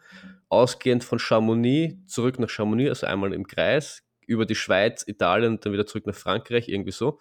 [0.48, 5.66] ausgehend von Chamonix zurück nach Chamonix, also einmal im Kreis, über die Schweiz, Italien und
[5.66, 7.18] dann wieder zurück nach Frankreich, irgendwie so.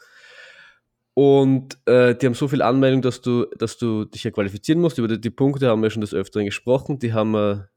[1.14, 5.00] Und äh, die haben so viel Anmeldung, dass du, dass du dich ja qualifizieren musst.
[5.00, 7.00] Über die, die Punkte haben wir schon des Öfteren gesprochen.
[7.00, 7.70] Die haben wir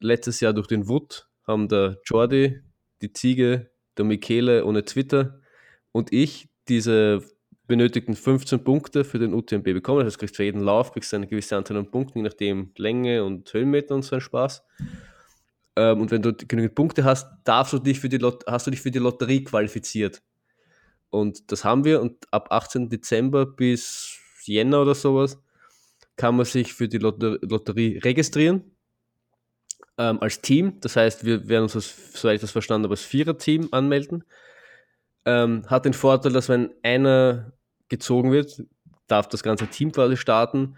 [0.00, 2.60] letztes Jahr durch den Wood, haben der Jordi,
[3.00, 5.40] die Ziege, der Michele ohne Twitter
[5.92, 7.22] und ich diese
[7.66, 10.00] benötigten 15 Punkte für den UTMB bekommen.
[10.00, 12.24] Das heißt, du kriegst für jeden Lauf kriegst du eine gewisse Anzahl an Punkten, je
[12.24, 14.64] nachdem Länge und Höhenmeter und so ein Spaß.
[15.80, 18.70] Ähm, und wenn du genügend Punkte hast, darfst du dich für die Lot hast du
[18.70, 20.22] dich für die Lotterie qualifiziert.
[21.08, 22.02] Und das haben wir.
[22.02, 22.90] Und ab 18.
[22.90, 25.38] Dezember bis Jänner oder sowas
[26.16, 28.76] kann man sich für die Lotter Lotterie registrieren
[29.96, 30.78] ähm, als Team.
[30.80, 34.24] Das heißt, wir werden uns, als, soweit ich das verstanden habe, als Vierer-Team anmelden.
[35.24, 37.52] Ähm, hat den Vorteil, dass wenn einer
[37.88, 38.62] gezogen wird,
[39.06, 40.76] darf das ganze Team quasi starten.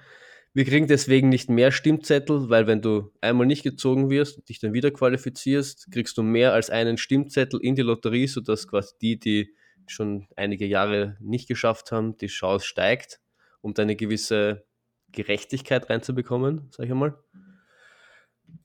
[0.54, 4.60] Wir kriegen deswegen nicht mehr Stimmzettel, weil wenn du einmal nicht gezogen wirst und dich
[4.60, 9.18] dann wieder qualifizierst, kriegst du mehr als einen Stimmzettel in die Lotterie, sodass quasi die,
[9.18, 9.54] die
[9.86, 13.20] schon einige Jahre nicht geschafft haben, die Chance steigt,
[13.62, 14.64] um da eine gewisse
[15.10, 17.16] Gerechtigkeit reinzubekommen, sag ich mal.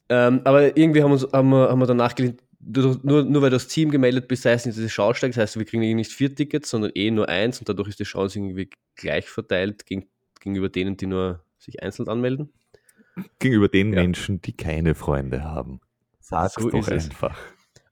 [0.10, 3.68] Ähm, aber irgendwie haben, uns, haben, wir, haben wir danach gelehnt, nur, nur, weil das
[3.68, 5.38] Team gemeldet bist, heißt nicht, dass die Chance steigt.
[5.38, 8.04] Das heißt, wir kriegen nicht vier Tickets, sondern eh nur eins und dadurch ist die
[8.04, 10.10] Chance irgendwie gleich verteilt gegen,
[10.42, 12.54] gegenüber denen, die nur sich einzeln anmelden.
[13.40, 14.02] gegenüber den Ja.
[14.02, 15.80] Menschen, die keine Freunde haben.
[16.20, 17.06] Sag's So doch ist es.
[17.10, 17.38] einfach.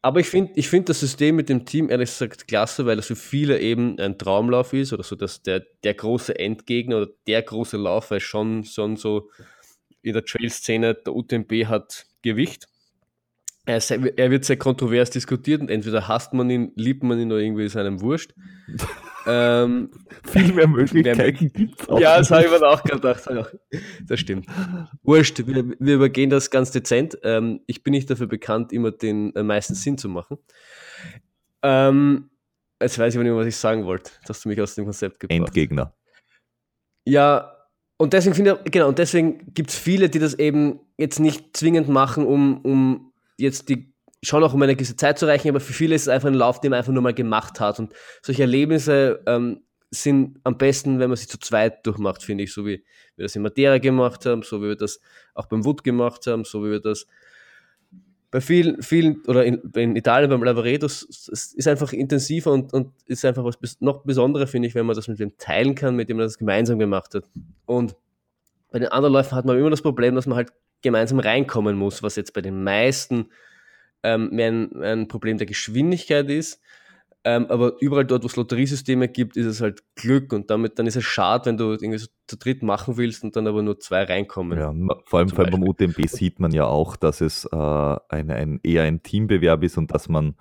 [0.01, 3.07] Aber ich finde ich find das System mit dem Team ehrlich gesagt klasse, weil das
[3.07, 7.41] für viele eben ein Traumlauf ist oder so, dass der, der große Endgegner oder der
[7.41, 9.31] große Lauf, weil schon, schon so
[10.03, 12.67] in der Trail-Szene, der UTMB hat Gewicht.
[13.65, 17.41] Er, er wird sehr kontrovers diskutiert und entweder hasst man ihn, liebt man ihn oder
[17.41, 18.35] irgendwie ist einem wurscht.
[19.25, 19.91] ähm,
[20.23, 21.99] Viel mehr Möglichkeiten gibt's auch.
[21.99, 23.27] ja, das habe ich mir auch gedacht.
[24.07, 24.47] Das stimmt.
[25.03, 27.17] Wurscht, wir, wir übergehen das ganz dezent.
[27.23, 30.37] Ähm, ich bin nicht dafür bekannt, immer den äh, meisten Sinn zu machen.
[31.63, 32.29] Ähm,
[32.81, 34.11] jetzt weiß ich aber nicht mehr, was ich sagen wollte.
[34.19, 35.37] Jetzt hast du mich aus dem Konzept gebracht.
[35.37, 35.95] Endgegner.
[37.05, 37.55] Ja,
[37.97, 41.55] und deswegen finde ich, genau, und deswegen gibt es viele, die das eben jetzt nicht
[41.55, 45.59] zwingend machen, um, um jetzt die, schon auch um eine gewisse Zeit zu erreichen, aber
[45.59, 47.79] für viele ist es einfach ein Lauf, den man einfach nur mal gemacht hat.
[47.79, 49.61] Und solche Erlebnisse ähm,
[49.91, 52.83] sind am besten, wenn man sie zu zweit durchmacht, finde ich, so wie
[53.15, 54.99] wir das in Madeira gemacht haben, so wie wir das
[55.33, 57.07] auch beim Wood gemacht haben, so wie wir das
[58.31, 62.91] bei vielen, vielen oder in, in Italien beim Lavaredo, es ist einfach intensiver und, und
[63.05, 66.09] ist einfach was noch Besonderes, finde ich, wenn man das mit dem teilen kann, mit
[66.09, 67.23] dem man das gemeinsam gemacht hat.
[67.65, 67.95] Und
[68.71, 70.51] bei den anderen Läufen hat man immer das Problem, dass man halt
[70.81, 73.29] gemeinsam reinkommen muss, was jetzt bei den meisten
[74.05, 76.61] ähm, mehr ein, ein Problem der Geschwindigkeit ist.
[77.27, 80.85] Ähm, aber überall dort, wo es Lotteriesysteme gibt, ist es halt Glück und damit dann
[80.85, 83.79] ist es schade, wenn du irgendwie so zu dritt machen willst und dann aber nur
[83.79, 84.59] zwei reinkommen.
[84.59, 84.71] Ja,
[85.05, 88.59] vor allem, vor allem beim UTMB sieht man ja auch, dass es äh, ein, ein,
[88.61, 90.35] eher ein Teambewerb ist und dass man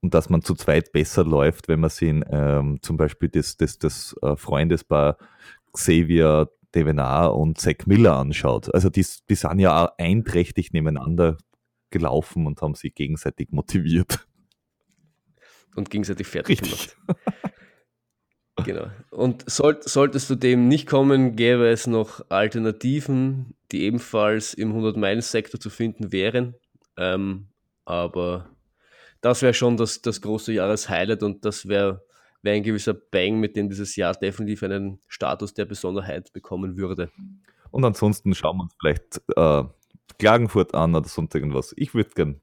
[0.00, 3.56] und dass man zu zweit besser läuft, wenn man sich in, ähm, zum Beispiel das,
[3.56, 5.16] das, das äh, Freundespaar
[5.72, 8.74] Xavier Devenar und Zack Miller anschaut.
[8.74, 11.38] Also die, die sind ja auch einträchtig nebeneinander
[11.94, 14.26] gelaufen und haben sich gegenseitig motiviert.
[15.76, 16.96] und gegenseitig fertig Richtig.
[16.96, 17.20] gemacht.
[18.64, 18.86] Genau.
[19.10, 25.58] Und soll, solltest du dem nicht kommen, gäbe es noch Alternativen, die ebenfalls im 100-Meilen-Sektor
[25.58, 26.54] zu finden wären.
[26.96, 27.48] Ähm,
[27.84, 28.48] aber
[29.20, 32.04] das wäre schon das, das große Jahreshighlight und das wäre
[32.42, 37.10] wär ein gewisser Bang, mit dem dieses Jahr definitiv einen Status der Besonderheit bekommen würde.
[37.70, 39.64] Und ansonsten schauen wir uns vielleicht äh,
[40.18, 41.74] Klagenfurt an oder sonst irgendwas.
[41.76, 42.40] Ich würde gern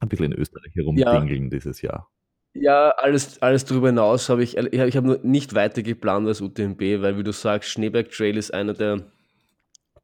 [0.00, 1.48] ein bisschen in Österreich herumdingeln ja.
[1.50, 2.10] dieses Jahr.
[2.52, 6.80] Ja, alles, alles darüber hinaus habe ich, ich habe nur nicht weiter geplant als UTMB,
[7.02, 9.04] weil wie du sagst, Schneeberg Trail ist einer der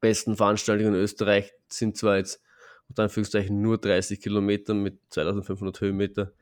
[0.00, 2.42] besten Veranstaltungen in Österreich, sind zwar jetzt
[2.88, 6.32] unter Anführungszeichen nur 30 Kilometer mit 2500 Höhenmeter,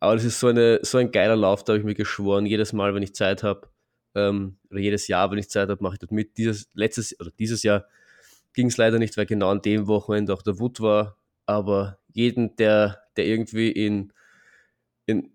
[0.00, 2.72] aber das ist so, eine, so ein geiler Lauf, da habe ich mir geschworen, jedes
[2.72, 3.68] Mal, wenn ich Zeit habe,
[4.16, 6.36] ähm, oder jedes Jahr, wenn ich Zeit habe, mache ich dort mit.
[6.38, 7.86] Dieses, letztes, oder dieses Jahr
[8.56, 12.56] ging es leider nicht, weil genau an dem Wochenende auch der Wut war, aber jeden,
[12.56, 14.12] der, der irgendwie in,
[15.04, 15.30] in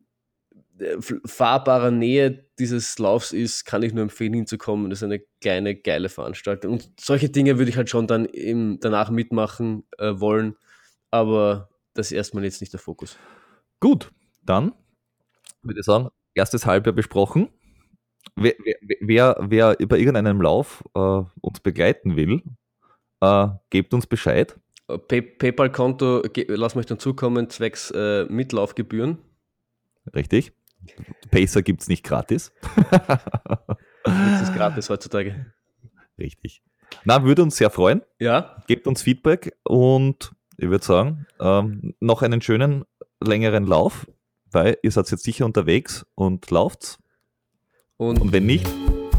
[0.80, 4.90] äh, fahrbarer Nähe dieses Laufs ist, kann ich nur empfehlen, hinzukommen.
[4.90, 6.74] Das ist eine kleine, geile Veranstaltung.
[6.74, 10.58] Und solche Dinge würde ich halt schon dann im, danach mitmachen äh, wollen,
[11.12, 13.18] aber das ist erstmal jetzt nicht der Fokus.
[13.80, 14.12] Gut,
[14.44, 14.74] dann
[15.62, 17.50] würde ich sagen, erstes Halbjahr besprochen.
[18.36, 18.54] Wer,
[19.00, 22.42] wer, wer, bei irgendeinem Lauf äh, uns begleiten will,
[23.22, 24.60] äh, gebt uns Bescheid.
[25.08, 29.20] Pay PayPal-Konto, lass mich dann zukommen, zwecks äh, Mitlaufgebühren.
[30.14, 30.52] Richtig.
[31.30, 32.52] Pacer gibt es nicht gratis.
[34.04, 35.54] das ist gratis heutzutage.
[36.20, 36.64] Richtig.
[37.06, 38.02] Na, würde uns sehr freuen.
[38.20, 38.58] Ja.
[38.68, 42.84] Gebt uns Feedback und ich würde sagen, ähm, noch einen schönen,
[43.24, 44.08] längeren Lauf,
[44.52, 47.00] weil ihr seid jetzt sicher unterwegs und lauft's.
[47.98, 48.68] Und, und wenn nicht,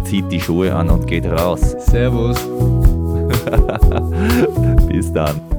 [0.04, 1.76] zieht die Schuhe an und geht raus.
[1.86, 2.36] Servus.
[4.88, 5.51] Bis dann.